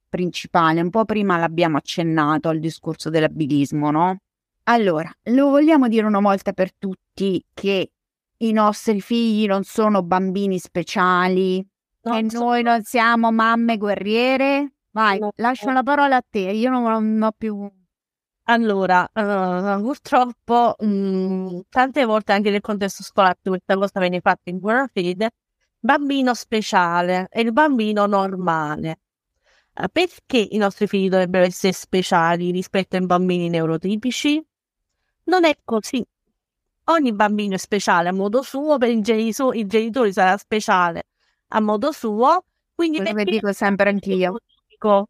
[0.08, 4.18] principale, un po' prima l'abbiamo accennato al discorso dell'abilismo, no?
[4.64, 7.90] Allora, lo vogliamo dire una volta per tutti che
[8.38, 11.64] i nostri figli non sono bambini speciali
[12.02, 14.72] no, e noi non siamo mamme guerriere?
[14.90, 17.70] Vai, no, lascio la parola a te, io non, non ho più...
[18.46, 24.50] Allora, uh, purtroppo mh, mm, tante volte anche nel contesto scolastico questa cosa viene fatta
[24.50, 25.30] in buona fede,
[25.78, 29.00] bambino speciale e il bambino normale.
[29.74, 34.44] Uh, perché i nostri figli dovrebbero essere speciali rispetto ai bambini neurotipici?
[35.24, 36.04] Non è così
[36.84, 41.04] ogni bambino è speciale a modo suo, per i, genitori, i genitori sarà speciale
[41.48, 42.44] a modo suo,
[42.74, 44.38] quindi come dico sempre anch'io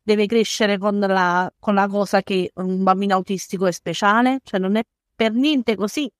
[0.02, 4.76] deve crescere con la, con la cosa che un bambino autistico è speciale, cioè non
[4.76, 4.82] è
[5.14, 6.10] per niente così.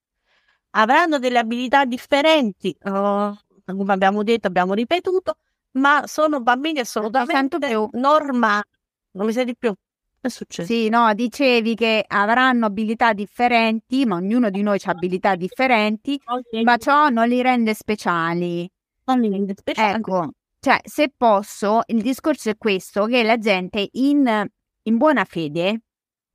[0.70, 3.32] Avranno delle abilità differenti, uh,
[3.64, 5.36] come abbiamo detto, abbiamo ripetuto,
[5.72, 7.58] ma sono bambini assolutamente
[7.92, 8.62] normali.
[9.12, 9.72] Non mi senti più?
[10.24, 10.72] È successo?
[10.72, 16.18] Sì, no, dicevi che avranno abilità differenti, ma ognuno di noi ha abilità differenti,
[16.62, 18.66] ma ciò non li rende speciali.
[19.04, 19.96] Non li rende speciali.
[19.98, 24.46] Ecco, cioè, se posso, il discorso è questo, che la gente in,
[24.84, 25.82] in buona fede,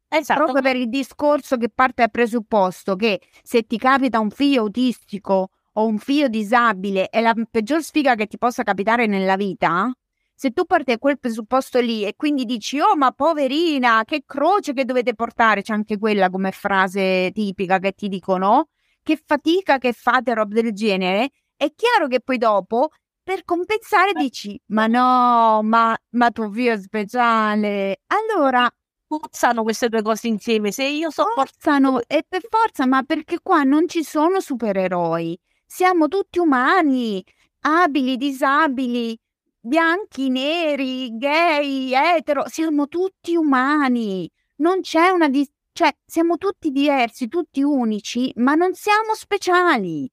[0.07, 0.43] esatto.
[0.43, 5.49] proprio per il discorso che parte dal presupposto che se ti capita un figlio autistico
[5.73, 9.91] o un figlio disabile è la peggior sfiga che ti possa capitare nella vita,
[10.39, 14.71] se tu parti da quel presupposto lì e quindi dici, oh ma poverina, che croce
[14.71, 18.69] che dovete portare, c'è anche quella come frase tipica che ti dicono,
[19.03, 22.87] che fatica che fate, roba del genere, è chiaro che poi dopo
[23.21, 27.99] per compensare dici, ma no, ma, ma tuo figlio è speciale.
[28.07, 28.65] Allora,
[29.07, 30.71] puzzano queste due cose insieme.
[30.71, 35.37] Se io so forzano e per forza, ma perché qua non ci sono supereroi.
[35.65, 37.21] Siamo tutti umani,
[37.63, 39.19] abili, disabili,
[39.59, 44.29] bianchi, neri, gay, etero, siamo tutti umani.
[44.57, 50.09] Non c'è una dis- cioè siamo tutti diversi, tutti unici, ma non siamo speciali.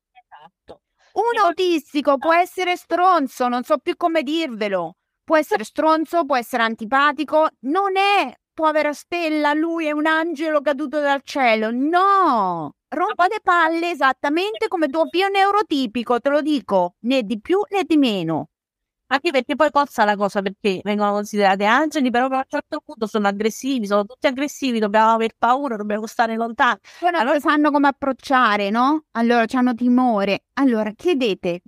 [1.12, 4.96] un autistico può essere stronzo, non so più come dirvelo.
[5.24, 11.00] Può essere stronzo, può essere antipatico, non è povera stella, lui è un angelo caduto
[11.00, 11.70] dal cielo.
[11.70, 17.60] No, rompa le palle esattamente come tuo figlio neurotipico, te lo dico, né di più
[17.70, 18.48] né di meno.
[19.08, 23.06] Anche perché poi cozza la cosa perché vengono considerati angeli, però a un certo punto
[23.06, 26.80] sono aggressivi, sono tutti aggressivi, dobbiamo aver paura, dobbiamo stare lontani.
[26.98, 27.38] Poi non allora...
[27.38, 29.04] sanno come approcciare, no?
[29.12, 30.46] Allora hanno timore.
[30.54, 31.62] Allora chiedete,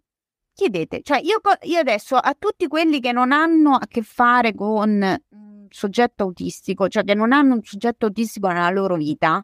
[0.52, 5.00] chiedete, cioè io, io adesso a tutti quelli che non hanno a che fare con
[5.28, 9.40] un soggetto autistico, cioè che non hanno un soggetto autistico nella loro vita,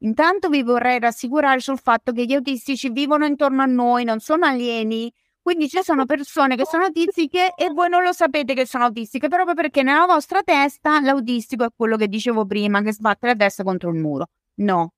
[0.00, 4.44] intanto vi vorrei rassicurare sul fatto che gli autistici vivono intorno a noi, non sono
[4.44, 5.10] alieni
[5.42, 9.28] quindi ci sono persone che sono autistiche e voi non lo sapete che sono autistiche,
[9.28, 13.64] proprio perché nella vostra testa l'autistico è quello che dicevo prima, che sbatte la testa
[13.64, 14.28] contro il muro.
[14.54, 14.92] No,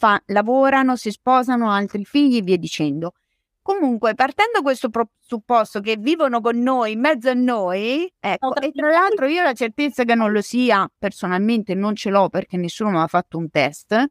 [0.00, 3.12] Fa, lavorano, si sposano, altri figli e via dicendo.
[3.60, 8.70] Comunque, partendo da questo presupposto che vivono con noi, in mezzo a noi, ecco, e
[8.72, 12.90] tra l'altro io la certezza che non lo sia, personalmente non ce l'ho perché nessuno
[12.90, 14.06] mi ha fatto un test,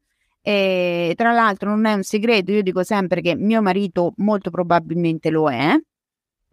[0.50, 5.30] e tra l'altro non è un segreto, io dico sempre che mio marito molto probabilmente
[5.30, 5.80] lo è.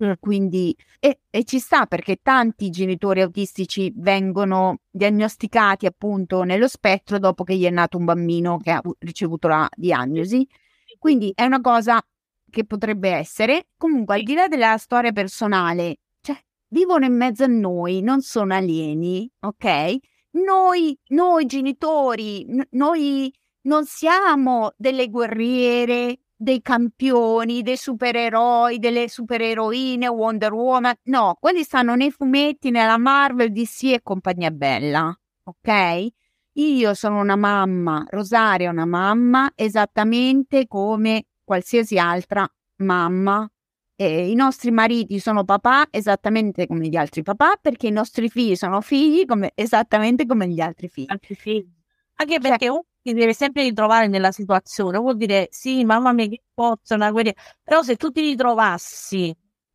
[0.05, 0.13] Mm.
[0.21, 7.43] Quindi, e, e, ci sta perché tanti genitori autistici vengono diagnosticati appunto nello spettro dopo
[7.43, 10.47] che gli è nato un bambino che ha ricevuto la diagnosi.
[10.99, 11.99] Quindi è una cosa
[12.51, 13.69] che potrebbe essere.
[13.79, 16.37] Comunque, al di là della storia personale, cioè,
[16.69, 19.97] vivono in mezzo a noi, non sono alieni, ok?
[20.33, 23.33] Noi, noi genitori, n- noi
[23.67, 30.93] non siamo delle guerriere, dei campioni, dei supereroi, delle supereroine, Wonder Woman.
[31.05, 35.17] No, quelli stanno nei fumetti, nella Marvel, DC e compagnia bella.
[35.45, 36.07] Ok?
[36.53, 43.49] Io sono una mamma, Rosaria è una mamma esattamente come qualsiasi altra mamma.
[43.99, 48.55] E I nostri mariti sono papà esattamente come gli altri papà, perché i nostri figli
[48.55, 51.11] sono figli come, esattamente come gli altri figli.
[51.11, 51.73] Altri figli.
[52.17, 52.81] Anche perché cioè,
[53.13, 54.99] ti deve sempre ritrovare nella situazione.
[54.99, 57.41] Vuol dire, sì, mamma mia, che pozza, una guerriera.
[57.63, 59.35] Però se tu ti ritrovassi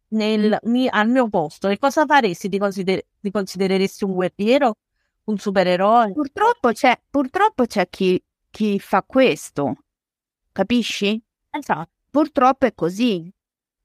[0.09, 2.49] nel, mi, al mio posto, che cosa faresti?
[2.49, 4.75] Ti, consider- ti considereresti un guerriero?
[5.23, 6.11] Un supereroe?
[6.13, 9.75] Purtroppo c'è, purtroppo c'è chi, chi fa questo,
[10.51, 11.21] capisci?
[11.51, 11.89] Esatto.
[12.09, 13.32] Purtroppo è così.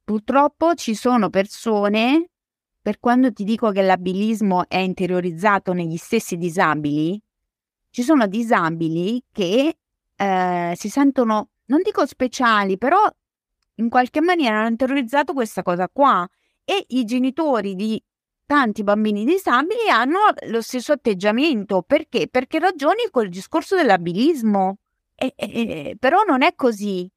[0.03, 2.31] Purtroppo ci sono persone,
[2.81, 7.21] per quando ti dico che l'abilismo è interiorizzato negli stessi disabili,
[7.97, 9.75] ci sono disabili che
[10.15, 12.99] eh, si sentono, non dico speciali, però
[13.77, 16.29] in qualche maniera hanno interiorizzato questa cosa qua
[16.63, 17.99] e i genitori di
[18.45, 20.19] tanti bambini disabili hanno
[20.49, 21.81] lo stesso atteggiamento.
[21.81, 22.29] Perché?
[22.29, 24.77] Perché ragioni col discorso dell'abilismo.
[25.15, 27.11] E, e, però non è così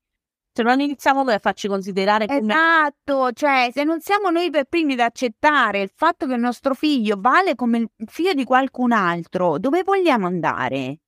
[0.52, 2.40] se non iniziamo noi a farci considerare come...
[2.40, 6.74] Esatto, cioè se non siamo noi per primi ad accettare il fatto che il nostro
[6.74, 11.00] figlio vale come il figlio di qualcun altro, dove vogliamo andare?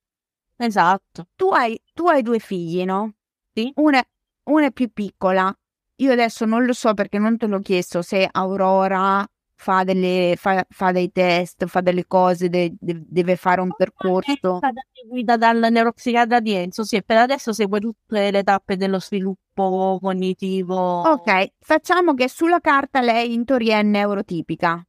[0.55, 1.27] Esatto.
[1.35, 3.13] Tu hai, tu hai due figli, no?
[3.53, 3.71] Sì.
[3.75, 4.03] Una,
[4.49, 5.53] una è più piccola.
[5.97, 9.27] Io adesso non lo so perché non te l'ho chiesto se Aurora
[9.61, 14.31] fa, delle, fa, fa dei test, fa delle cose, de, de, deve fare un percorso.
[14.31, 18.99] È stata seguita dal neuropsichiatra di Enzo, sì, per adesso segue tutte le tappe dello
[18.99, 21.01] sviluppo cognitivo.
[21.01, 24.83] Ok, facciamo che sulla carta lei in teoria è neurotipica.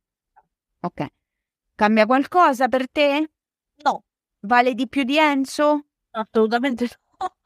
[0.80, 1.06] Ok.
[1.74, 3.30] Cambia qualcosa per te?
[3.84, 4.04] No.
[4.40, 5.84] Vale di più di Enzo?
[6.12, 7.36] Assolutamente no.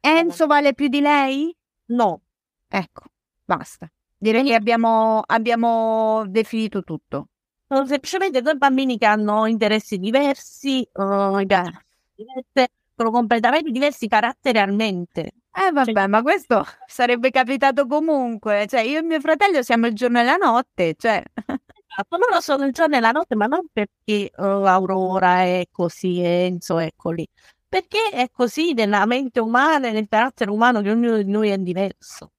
[0.00, 1.56] Enzo vale più di lei?
[1.86, 2.22] No.
[2.66, 3.04] Ecco,
[3.44, 3.88] basta.
[4.22, 7.26] Direi che abbiamo, abbiamo definito tutto.
[7.66, 15.32] Sono semplicemente due bambini che hanno interessi diversi, uh, diverse, sono completamente diversi caratterialmente.
[15.52, 18.68] Eh vabbè, cioè, ma questo sarebbe capitato comunque.
[18.68, 21.20] Cioè, io e mio fratello siamo il giorno e la notte, cioè...
[21.44, 26.20] Esatto, loro sono il giorno e la notte, ma non perché uh, Aurora è così,
[26.20, 27.26] Enzo è lì.
[27.68, 31.58] Perché è così nella mente umana e nel carattere umano che ognuno di noi è
[31.58, 32.30] diverso.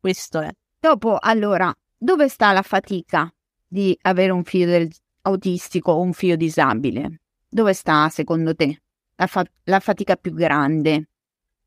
[0.00, 0.50] Questo è.
[0.86, 3.28] Dopo, allora, dove sta la fatica
[3.66, 4.86] di avere un figlio
[5.22, 7.22] autistico o un figlio disabile?
[7.48, 8.82] Dove sta, secondo te,
[9.16, 11.08] la, fa- la fatica più grande?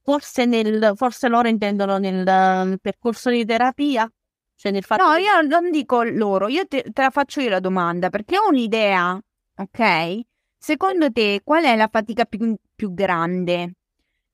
[0.01, 4.09] Forse, nel, forse loro intendono nel, nel percorso di terapia?
[4.55, 5.22] Cioè nel fatto no, che...
[5.24, 9.22] io non dico loro, io te, te la faccio io la domanda, perché ho un'idea,
[9.57, 10.20] ok?
[10.57, 13.74] Secondo te, qual è la fatica più, più grande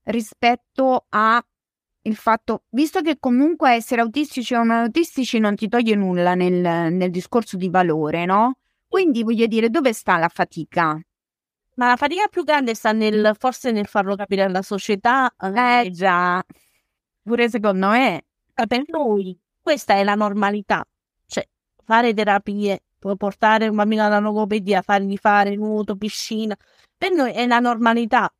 [0.03, 1.43] rispetto a
[2.05, 6.93] il fatto, visto che comunque essere autistici o non autistici non ti toglie nulla nel,
[6.93, 8.59] nel discorso di valore, no?
[8.87, 10.99] Quindi voglio dire, dove sta la fatica?
[11.75, 15.33] Ma la fatica più grande sta nel, forse nel farlo capire alla società.
[15.37, 16.43] Eh già,
[17.23, 18.23] pure secondo me.
[18.53, 20.85] Per noi, questa è la normalità.
[21.25, 21.45] Cioè,
[21.83, 22.83] fare terapie,
[23.17, 26.55] portare un bambino alla logopedia, fargli fare nuoto, piscina,
[26.95, 28.31] per noi è la normalità.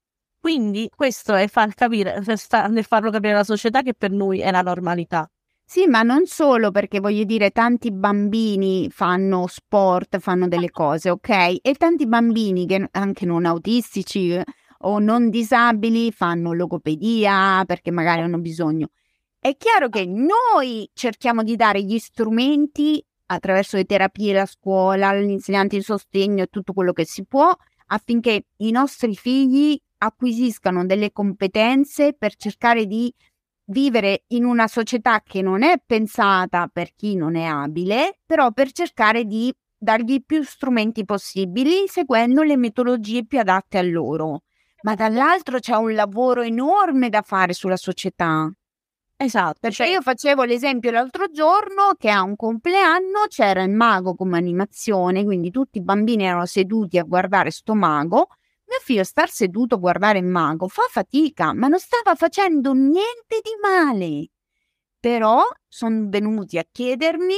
[0.46, 2.22] Quindi questo è far capire,
[2.70, 5.28] nel farlo capire alla società che per noi è la normalità.
[5.66, 11.56] Sì, ma non solo perché voglio dire, tanti bambini fanno sport, fanno delle cose, ok?
[11.64, 14.44] E tanti bambini che anche non autistici eh,
[14.82, 18.90] o non disabili fanno logopedia perché magari hanno bisogno.
[19.40, 25.32] È chiaro che noi cerchiamo di dare gli strumenti attraverso le terapie, la scuola, gli
[25.32, 27.52] insegnanti di sostegno e tutto quello che si può
[27.88, 33.14] affinché i nostri figli acquisiscano delle competenze per cercare di
[33.66, 38.72] vivere in una società che non è pensata per chi non è abile, però per
[38.72, 44.44] cercare di dargli più strumenti possibili seguendo le metodologie più adatte a loro.
[44.84, 48.52] Ma dall'altro c'è un lavoro enorme da fare sulla società.
[49.18, 49.60] Esatto.
[49.62, 49.88] Perché cioè...
[49.88, 55.52] io facevo l'esempio l'altro giorno che a un compleanno c'era il mago come animazione, quindi
[55.52, 58.28] tutti i bambini erano seduti a guardare sto mago
[58.68, 63.40] mio figlio star seduto a guardare il mago fa fatica, ma non stava facendo niente
[63.42, 64.30] di male.
[65.00, 67.36] Però sono venuti a chiedermi,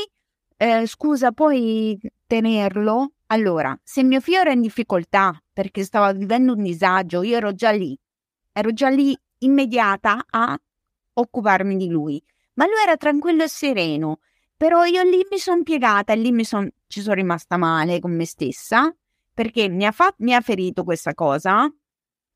[0.58, 3.12] eh, scusa, puoi tenerlo?
[3.28, 7.72] Allora, se mio figlio era in difficoltà perché stava vivendo un disagio, io ero già
[7.72, 7.98] lì,
[8.54, 10.58] ero già lì immediata a
[11.14, 12.24] occuparmi di lui.
[12.54, 14.20] Ma lui era tranquillo e sereno.
[14.56, 18.16] Però io lì mi sono piegata e lì mi son, ci sono rimasta male con
[18.16, 18.92] me stessa
[19.38, 21.72] perché mi ha, fa- mi ha ferito questa cosa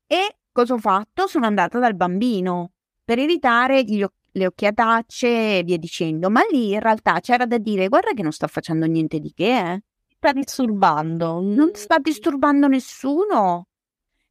[0.06, 1.26] e cosa ho fatto?
[1.26, 6.74] Sono andata dal bambino per evitare gli o- le occhiatacce e via dicendo, ma lì
[6.74, 9.82] in realtà c'era da dire guarda che non sta facendo niente di che, eh.
[10.16, 11.40] Sta disturbando.
[11.40, 13.66] Non sta disturbando nessuno.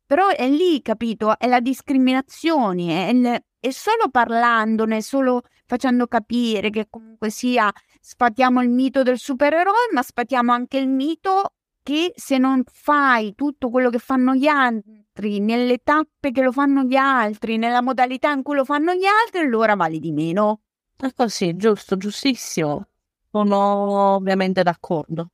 [0.06, 1.38] Però è lì, capito?
[1.38, 7.70] È la discriminazione, è, il, è solo parlandone, solo facendo capire che comunque sia
[8.00, 13.70] sfatiamo il mito del supereroe, ma sfatiamo anche il mito che se non fai tutto
[13.70, 18.44] quello che fanno gli altri, nelle tappe che lo fanno gli altri, nella modalità in
[18.44, 20.62] cui lo fanno gli altri, allora vali di meno.
[20.96, 22.88] È così, giusto, giustissimo.
[23.32, 25.32] Sono ovviamente d'accordo.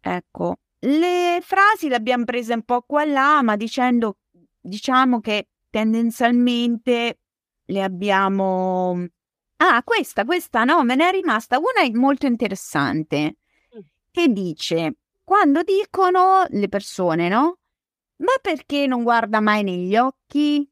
[0.00, 4.18] Ecco, le frasi le abbiamo prese un po' qua e là, ma dicendo,
[4.60, 7.18] diciamo che tendenzialmente
[7.64, 9.06] le abbiamo...
[9.58, 13.36] Ah, questa, questa no, me ne è rimasta una molto interessante
[13.74, 13.80] mm.
[14.10, 14.94] che dice
[15.26, 17.58] quando dicono le persone, no?
[18.18, 20.64] Ma perché non guarda mai negli occhi?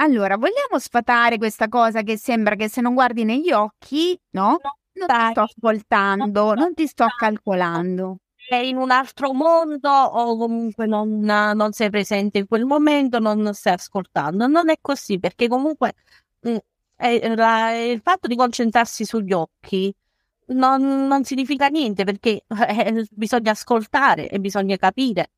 [0.00, 4.58] Allora, vogliamo sfatare questa cosa che sembra che se non guardi negli occhi, no?
[4.94, 8.16] Non ti sto ascoltando, non ti sto calcolando.
[8.34, 13.54] Sei in un altro mondo o comunque non, non sei presente in quel momento, non
[13.54, 14.48] stai ascoltando.
[14.48, 15.94] Non è così perché comunque
[16.40, 16.56] mh, mm,
[16.96, 19.94] è, la, il fatto di concentrarsi sugli occhi
[20.52, 25.30] non, non significa niente perché eh, bisogna ascoltare e bisogna capire.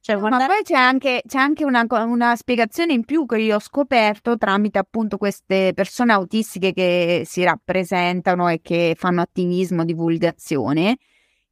[0.00, 0.38] Cioè, guarda...
[0.38, 4.36] Ma poi c'è anche, c'è anche una, una, spiegazione in più che io ho scoperto
[4.36, 10.96] tramite appunto queste persone autistiche che si rappresentano e che fanno attivismo, divulgazione,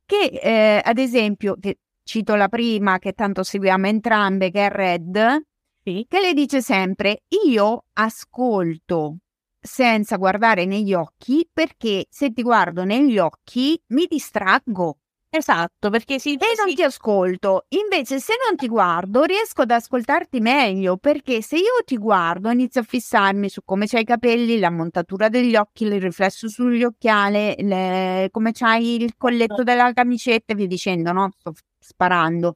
[0.04, 5.42] che eh, ad esempio, che cito la prima che tanto seguiamo entrambe, che è Red,
[5.84, 6.04] sì.
[6.08, 9.18] che le dice sempre, io ascolto
[9.60, 14.98] senza guardare negli occhi perché se ti guardo negli occhi mi distraggo.
[15.32, 16.34] Esatto, perché si...
[16.34, 17.66] E non ti ascolto.
[17.68, 22.80] Invece se non ti guardo riesco ad ascoltarti meglio perché se io ti guardo inizio
[22.80, 27.54] a fissarmi su come c'hai i capelli, la montatura degli occhi, il riflesso sugli occhiali,
[27.58, 28.28] le...
[28.32, 31.30] come c'hai il colletto della camicetta e via dicendo, no?
[31.38, 32.54] Sto sparando.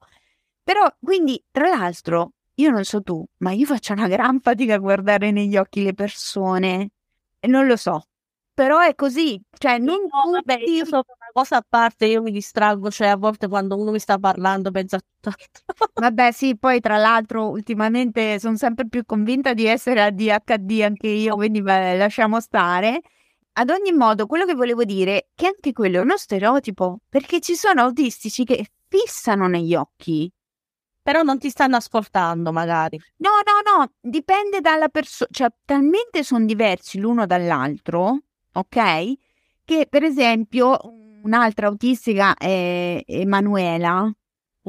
[0.64, 4.78] Però quindi tra l'altro io non so tu, ma io faccio una gran fatica a
[4.78, 6.90] guardare negli occhi le persone.
[7.40, 8.04] E non lo so.
[8.54, 9.40] Però è così.
[9.58, 13.16] Cioè, non no, vabbè, io sono una cosa a parte, io mi distraggo, cioè a
[13.16, 15.36] volte quando uno mi sta parlando penso a tutto.
[15.94, 21.34] vabbè, sì, poi tra l'altro ultimamente sono sempre più convinta di essere ADHD anche io,
[21.34, 23.00] quindi beh, lasciamo stare.
[23.56, 27.40] Ad ogni modo, quello che volevo dire è che anche quello è uno stereotipo, perché
[27.40, 30.30] ci sono autistici che fissano negli occhi
[31.04, 32.98] però non ti stanno ascoltando magari.
[33.18, 38.20] No, no, no, dipende dalla persona, cioè talmente sono diversi l'uno dall'altro,
[38.54, 39.12] ok?
[39.66, 40.78] Che per esempio
[41.22, 44.10] un'altra autistica è Emanuela,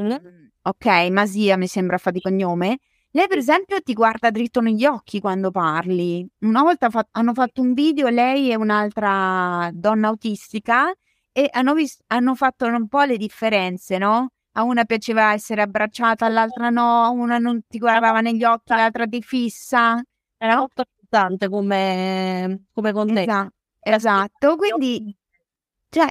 [0.02, 0.16] mm.
[0.62, 2.80] ok, Masia mi sembra fa di cognome,
[3.12, 6.28] lei per esempio ti guarda dritto negli occhi quando parli.
[6.40, 10.94] Una volta fa- hanno fatto un video, lei e un'altra donna autistica,
[11.32, 14.32] e hanno, vis- hanno fatto un po' le differenze, no?
[14.58, 19.22] A una piaceva essere abbracciata, all'altra no, una non ti guardava negli occhi, l'altra ti
[19.22, 20.02] fissa.
[20.38, 23.32] Era molto importante come, come contesto.
[23.32, 24.56] Esatto, esatto.
[24.58, 25.16] quindi
[25.90, 26.10] Cioè,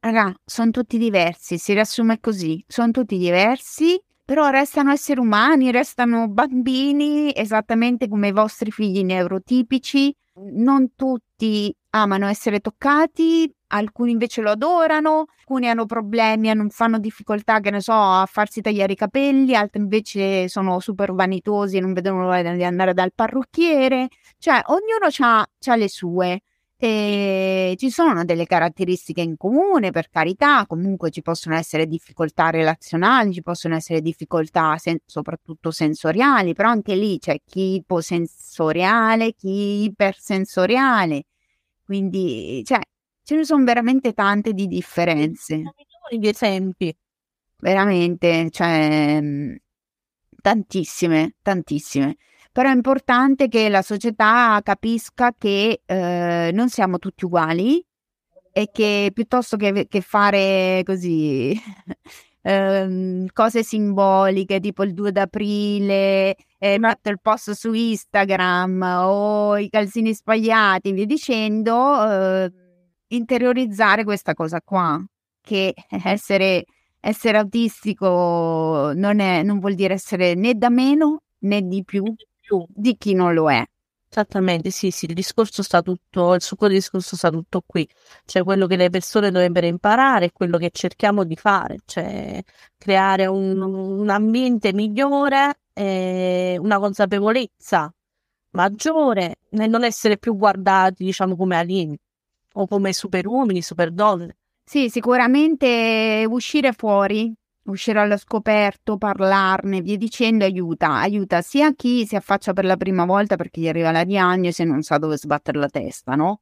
[0.00, 6.28] raga, sono tutti diversi, si riassume così, sono tutti diversi, però restano esseri umani, restano
[6.28, 10.14] bambini, esattamente come i vostri figli neurotipici.
[10.52, 17.60] Non tutti amano essere toccati, alcuni invece lo adorano, alcuni hanno problemi, hanno, fanno difficoltà,
[17.60, 21.92] che ne so, a farsi tagliare i capelli, altri invece sono super vanitosi e non
[21.92, 24.08] vedono l'ora di andare dal parrucchiere.
[24.38, 26.40] Cioè, ognuno ha le sue.
[26.78, 33.32] E ci sono delle caratteristiche in comune, per carità, comunque ci possono essere difficoltà relazionali,
[33.32, 41.24] ci possono essere difficoltà sen- soprattutto sensoriali, però anche lì c'è chi iposensoriale, chi ipersensoriale,
[41.82, 42.80] quindi cioè,
[43.26, 45.62] ce ne sono veramente tante di differenze.
[46.08, 46.96] Di esempi.
[47.58, 49.20] Veramente, cioè,
[50.40, 52.16] tantissime, tantissime
[52.56, 57.84] però è importante che la società capisca che eh, non siamo tutti uguali
[58.50, 61.52] e che piuttosto che, che fare così
[62.40, 69.68] eh, cose simboliche tipo il 2 d'aprile, eh, metto il post su Instagram o i
[69.68, 72.52] calzini spagliati, via dicendo, eh,
[73.08, 75.02] interiorizzare questa cosa qua,
[75.40, 76.64] che essere,
[77.00, 82.04] essere autistico non, è, non vuol dire essere né da meno né di più
[82.68, 83.64] di chi non lo è.
[84.08, 87.86] Esattamente, sì, sì, il discorso sta tutto, il suo discorso sta tutto qui,
[88.24, 92.40] cioè quello che le persone dovrebbero imparare è quello che cerchiamo di fare, cioè
[92.78, 97.92] creare un, un ambiente migliore, e una consapevolezza
[98.52, 101.98] maggiore nel non essere più guardati, diciamo, come alieni
[102.58, 104.36] o come super uomini, super donne.
[104.64, 107.34] Sì, sicuramente uscire fuori
[107.66, 110.94] uscire allo scoperto, parlarne, via dicendo, aiuta.
[110.94, 114.64] Aiuta sia chi si affaccia per la prima volta perché gli arriva la diagnosi e
[114.64, 116.40] non sa dove sbattere la testa, no?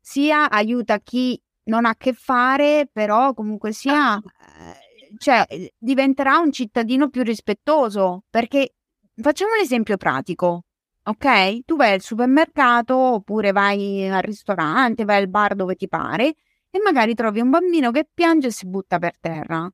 [0.00, 5.44] Sia aiuta chi non ha a che fare, però comunque sia, eh, cioè,
[5.76, 8.24] diventerà un cittadino più rispettoso.
[8.30, 8.74] Perché
[9.20, 10.62] facciamo un esempio pratico.
[11.08, 11.64] Ok?
[11.64, 16.34] Tu vai al supermercato oppure vai al ristorante, vai al bar dove ti pare
[16.70, 19.70] e magari trovi un bambino che piange e si butta per terra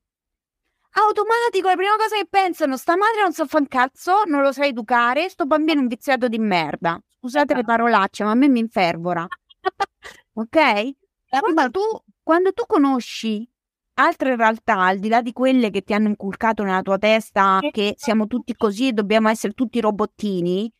[0.93, 4.41] automatico, la prima cosa che pensano, sta madre non sa so fare un cazzo, non
[4.41, 6.99] lo sa educare, sto bambino è un viziato di merda.
[7.17, 7.77] Scusate le esatto.
[7.77, 9.25] parolacce, ma a me mi infervora.
[10.33, 10.91] ok?
[11.29, 11.79] Quando tu,
[12.21, 13.47] quando tu conosci
[13.95, 17.95] altre realtà, al di là di quelle che ti hanno inculcato nella tua testa, che
[17.97, 20.71] siamo tutti così e dobbiamo essere tutti robottini,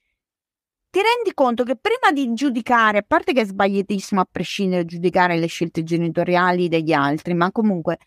[0.93, 4.89] ti rendi conto che prima di giudicare, a parte che è sbagliatissimo a prescindere da
[4.89, 7.97] giudicare le scelte genitoriali degli altri, ma comunque,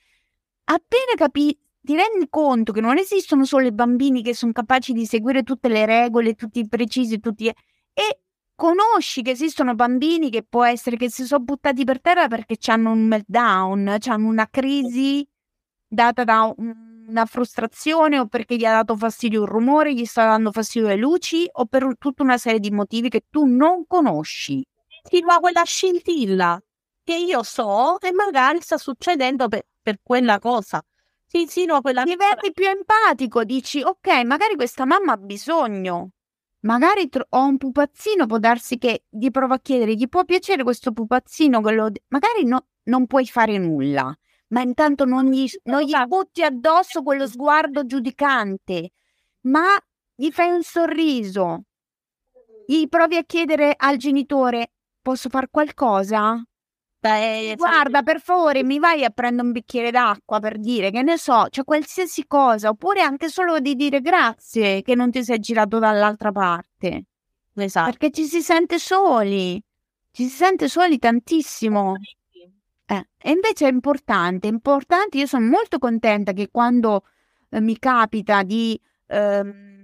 [0.62, 5.04] appena capi- ti rendi conto che non esistono solo i bambini che sono capaci di
[5.04, 7.48] seguire tutte le regole, tutti precisi, tutti...
[7.48, 8.20] e
[8.54, 12.92] conosci che esistono bambini che può essere che si sono buttati per terra perché hanno
[12.92, 15.26] un meltdown, hanno una crisi
[15.88, 16.54] data da
[17.06, 20.96] una frustrazione o perché gli ha dato fastidio un rumore, gli sta dando fastidio le
[20.96, 24.64] luci o per tutta una serie di motivi che tu non conosci.
[25.02, 26.60] Ti va quella scintilla
[27.02, 30.84] che io so e magari sta succedendo per, per quella cosa.
[31.26, 32.02] Sì, no, quella...
[32.02, 36.10] Diventi più empatico, dici, ok, magari questa mamma ha bisogno.
[36.60, 40.62] Magari tro- ho un pupazzino, può darsi che gli provo a chiedere, gli può piacere
[40.62, 41.60] questo pupazzino?
[41.60, 41.90] Quello...
[42.08, 44.16] Magari no, non puoi fare nulla,
[44.48, 48.90] ma intanto non gli, non gli butti addosso quello sguardo giudicante,
[49.42, 49.66] ma
[50.14, 51.62] gli fai un sorriso,
[52.66, 56.42] gli provi a chiedere al genitore, posso fare qualcosa?
[57.00, 61.16] Eh, Guarda, per favore, mi vai a prendere un bicchiere d'acqua per dire che ne
[61.16, 65.78] so, cioè qualsiasi cosa, oppure anche solo di dire grazie che non ti sei girato
[65.78, 67.04] dall'altra parte.
[67.54, 67.90] Esatto.
[67.90, 69.62] Perché ci si sente soli,
[70.10, 71.94] ci si sente soli tantissimo.
[72.86, 77.04] Eh, e invece è importante, è importante, io sono molto contenta che quando
[77.50, 78.80] eh, mi capita di...
[79.08, 79.74] Ehm,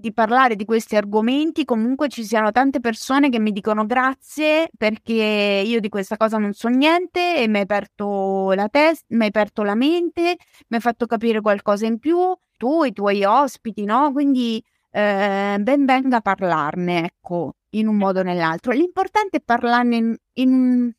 [0.00, 5.62] di parlare di questi argomenti, comunque ci siano tante persone che mi dicono grazie perché
[5.64, 9.28] io di questa cosa non so niente e mi hai aperto la testa, mi hai
[9.28, 10.22] aperto la mente,
[10.68, 12.18] mi hai fatto capire qualcosa in più,
[12.56, 14.10] tu, i tuoi ospiti, no?
[14.12, 18.72] Quindi eh, ben venga parlarne, ecco, in un modo o nell'altro.
[18.72, 20.92] L'importante è parlarne in, in,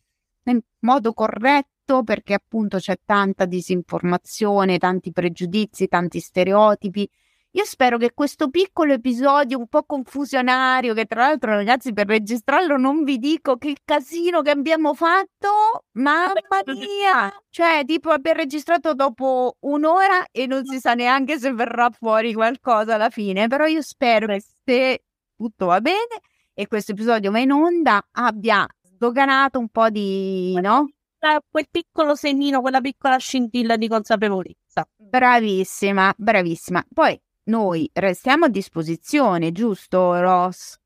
[0.49, 7.09] in modo corretto perché appunto c'è tanta disinformazione, tanti pregiudizi, tanti stereotipi
[7.53, 12.77] io spero che questo piccolo episodio un po' confusionario, che tra l'altro ragazzi per registrarlo
[12.77, 16.31] non vi dico che casino che abbiamo fatto, mamma
[16.67, 17.29] mia!
[17.49, 22.95] Cioè tipo abbiamo registrato dopo un'ora e non si sa neanche se verrà fuori qualcosa
[22.95, 25.03] alla fine, però io spero che se
[25.35, 26.21] tutto va bene
[26.53, 28.65] e questo episodio va in onda abbia
[29.01, 30.91] sdoganato un po' di, no?
[31.49, 34.87] quel piccolo semino, quella piccola scintilla di consapevolezza.
[34.95, 36.85] Bravissima, bravissima.
[36.93, 40.77] Poi noi restiamo a disposizione, giusto Ross?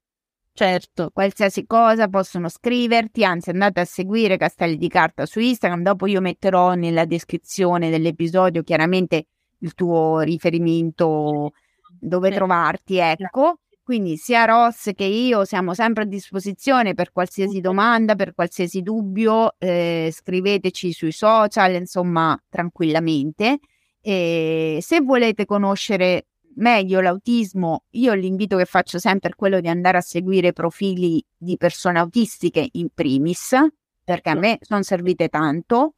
[0.53, 1.09] Certo.
[1.13, 6.22] Qualsiasi cosa possono scriverti, anzi andate a seguire Castelli di Carta su Instagram, dopo io
[6.22, 9.28] metterò nella descrizione dell'episodio chiaramente
[9.59, 11.51] il tuo riferimento
[11.99, 12.36] dove sì.
[12.36, 13.59] trovarti, ecco.
[13.86, 19.54] Quindi sia Ross che io siamo sempre a disposizione per qualsiasi domanda, per qualsiasi dubbio,
[19.60, 23.60] eh, scriveteci sui social, insomma, tranquillamente.
[24.02, 26.26] E se volete conoscere
[26.56, 31.56] meglio l'autismo, io l'invito che faccio sempre è quello di andare a seguire profili di
[31.56, 33.56] persone autistiche in primis,
[34.04, 35.94] perché a me sono servite tanto.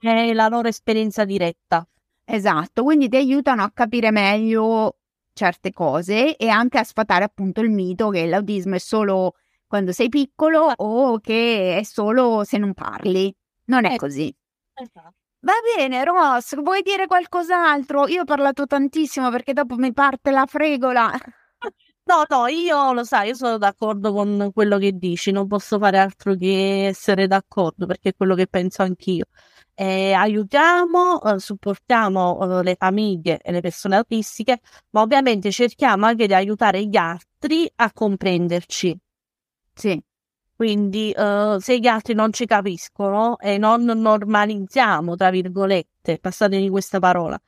[0.00, 1.86] È la loro esperienza diretta.
[2.24, 4.97] Esatto, quindi ti aiutano a capire meglio
[5.38, 9.34] certe cose e anche a sfatare appunto il mito che l'autismo è solo
[9.66, 13.32] quando sei piccolo o che è solo se non parli.
[13.66, 14.06] Non è ecco.
[14.06, 14.34] così.
[14.74, 15.14] Esatto.
[15.40, 18.08] Va bene, Ross, vuoi dire qualcos'altro?
[18.08, 21.12] Io ho parlato tantissimo perché dopo mi parte la fregola.
[22.08, 25.98] No, no, io lo sai, io sono d'accordo con quello che dici, non posso fare
[25.98, 29.26] altro che essere d'accordo perché è quello che penso anch'io.
[29.80, 34.58] Eh, aiutiamo, eh, supportiamo eh, le famiglie e le persone autistiche,
[34.90, 38.98] ma ovviamente cerchiamo anche di aiutare gli altri a comprenderci.
[39.72, 40.02] Sì.
[40.56, 46.98] Quindi uh, se gli altri non ci capiscono e non normalizziamo, tra virgolette, passatemi questa
[46.98, 47.40] parola,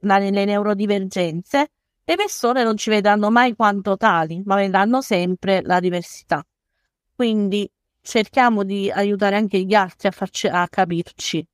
[0.00, 1.70] la, le neurodivergenze,
[2.04, 6.46] le persone non ci vedranno mai quanto tali, ma vedranno sempre la diversità.
[7.14, 7.66] Quindi
[8.02, 11.46] cerchiamo di aiutare anche gli altri a, farci, a capirci.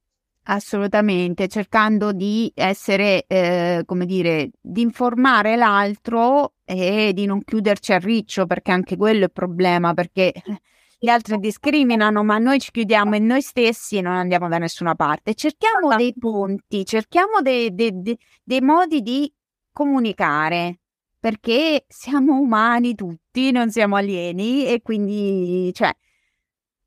[0.46, 7.98] Assolutamente, cercando di essere, eh, come dire, di informare l'altro e di non chiuderci a
[7.98, 10.32] riccio, perché anche quello è il problema, perché
[10.98, 14.94] gli altri discriminano, ma noi ci chiudiamo in noi stessi e non andiamo da nessuna
[14.94, 15.34] parte.
[15.34, 19.32] Cerchiamo dei ponti, cerchiamo dei, dei, dei, dei modi di
[19.72, 20.80] comunicare,
[21.18, 25.90] perché siamo umani tutti, non siamo alieni e quindi, cioè,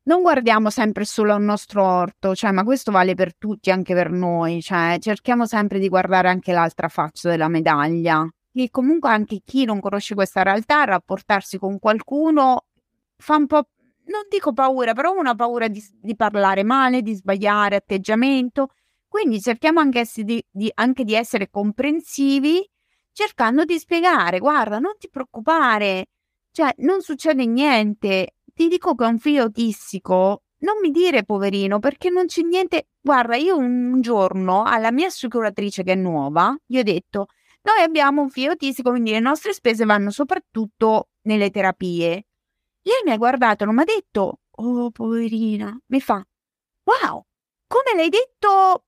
[0.08, 4.10] non guardiamo sempre solo al nostro orto, cioè, ma questo vale per tutti, anche per
[4.10, 8.26] noi, cioè, cerchiamo sempre di guardare anche l'altra faccia della medaglia.
[8.54, 12.66] E comunque anche chi non conosce questa realtà, rapportarsi con qualcuno
[13.18, 13.68] fa un po'
[14.08, 18.70] non dico paura, però una paura di, di parlare male, di sbagliare atteggiamento.
[19.08, 22.66] Quindi cerchiamo anche di, di, anche di essere comprensivi,
[23.12, 26.08] cercando di spiegare, guarda, non ti preoccupare,
[26.52, 28.37] cioè non succede niente.
[28.58, 32.88] Ti dico che ho un figlio autistico, non mi dire poverino, perché non c'è niente.
[33.00, 37.28] Guarda, io un giorno alla mia assicuratrice che è nuova, gli ho detto,
[37.62, 42.26] noi abbiamo un figlio autistico, quindi le nostre spese vanno soprattutto nelle terapie.
[42.82, 46.16] Lei mi ha guardato, non mi ha detto, oh poverina, mi fa,
[46.86, 47.24] wow,
[47.68, 48.86] come l'hai detto,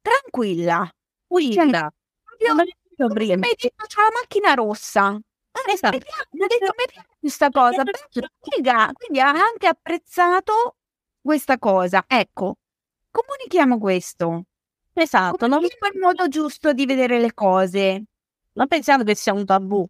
[0.00, 0.90] tranquilla.
[1.26, 1.62] Guida.
[1.68, 1.90] Cioè,
[2.24, 2.60] proprio, mi
[3.48, 5.20] hai detto, c'è la macchina rossa.
[5.66, 5.98] Esatto.
[6.32, 7.82] Mi, detto, mi piace questa cosa.
[8.38, 8.68] Quindi
[9.20, 10.76] ha anche apprezzato
[11.20, 12.04] questa cosa.
[12.06, 12.56] Ecco,
[13.10, 14.44] comunichiamo questo.
[14.92, 15.46] Esatto.
[15.46, 18.04] Non è il modo giusto di vedere le cose.
[18.52, 19.86] Non pensiamo che sia un tabù.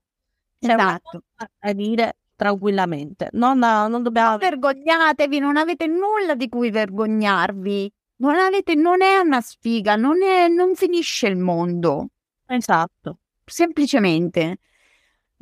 [0.58, 1.22] C'è esatto.
[1.60, 3.28] A dire tranquillamente.
[3.32, 4.30] Non, non dobbiamo...
[4.30, 7.92] Non vergognatevi, non avete nulla di cui vergognarvi.
[8.16, 12.08] Non, avete, non è una sfiga, non, è, non finisce il mondo.
[12.46, 13.18] Esatto.
[13.44, 14.58] Semplicemente.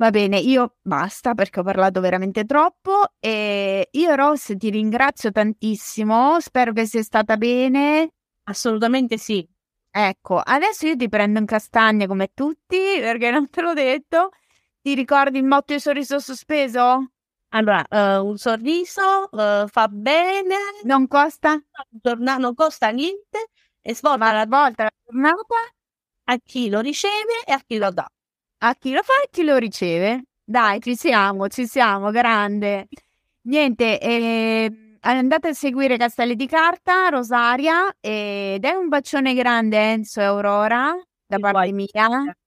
[0.01, 6.39] Va bene, io basta perché ho parlato veramente troppo e io Ross ti ringrazio tantissimo,
[6.39, 8.13] spero che sia stata bene.
[8.43, 9.45] Assolutamente sì.
[9.91, 14.29] Ecco, adesso io ti prendo in castagne come tutti perché non te l'ho detto
[14.81, 17.11] ti ricordi il motto di sorriso sospeso?
[17.49, 20.55] Allora, uh, un sorriso uh, fa bene.
[20.83, 21.61] Non costa?
[22.01, 23.49] Torna- non costa niente
[23.81, 25.55] e svolta la volta la giornata
[26.25, 28.09] a chi lo riceve e a chi lo dà.
[28.59, 30.25] A chi lo fa e chi lo riceve.
[30.43, 32.87] Dai, ci siamo, ci siamo, grande.
[33.43, 40.19] Niente, eh, andate a seguire Castelli di Carta, Rosaria, ed è un bacione grande Enzo
[40.21, 40.93] e Aurora
[41.25, 41.73] da parte vuoi.
[41.73, 42.37] mia.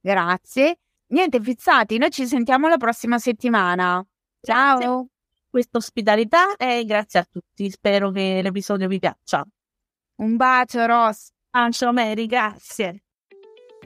[0.00, 0.78] Grazie.
[1.06, 4.04] Niente, fizzati, noi ci sentiamo la prossima settimana.
[4.40, 4.78] Ciao!
[4.78, 5.06] Grazie
[5.52, 7.70] questa ospitalità e grazie a tutti.
[7.70, 9.46] Spero che l'episodio vi piaccia.
[10.16, 11.28] Un bacio, Ross.
[11.50, 13.01] Bacio, Mary, grazie.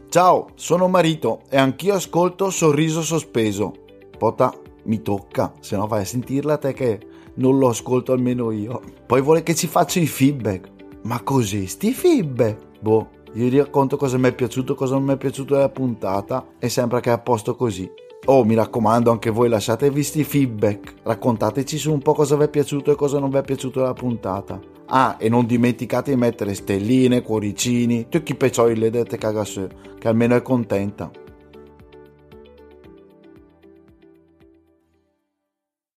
[0.09, 3.73] Ciao, sono Marito e anch'io ascolto Sorriso Sospeso.
[4.17, 4.55] Pota,
[4.85, 7.01] mi tocca, se no vai a sentirla te che
[7.35, 8.81] non lo ascolto almeno io.
[9.05, 10.71] Poi vuole che ci faccia i feedback.
[11.03, 12.81] Ma così, sti feedback?
[12.81, 16.69] Boh, vi racconto cosa mi è piaciuto, cosa non mi è piaciuto della puntata e
[16.69, 17.91] sembra che è a posto così.
[18.29, 20.95] Oh, mi raccomando, anche voi lasciatevi sti feedback.
[21.05, 23.93] Raccontateci su un po' cosa vi è piaciuto e cosa non vi è piaciuto della
[23.93, 24.59] puntata.
[24.87, 30.09] Ah, e non dimenticate di mettere stelline, cuoricini, tutti i peccioli le dette cagasse, che
[30.09, 31.09] almeno è contenta.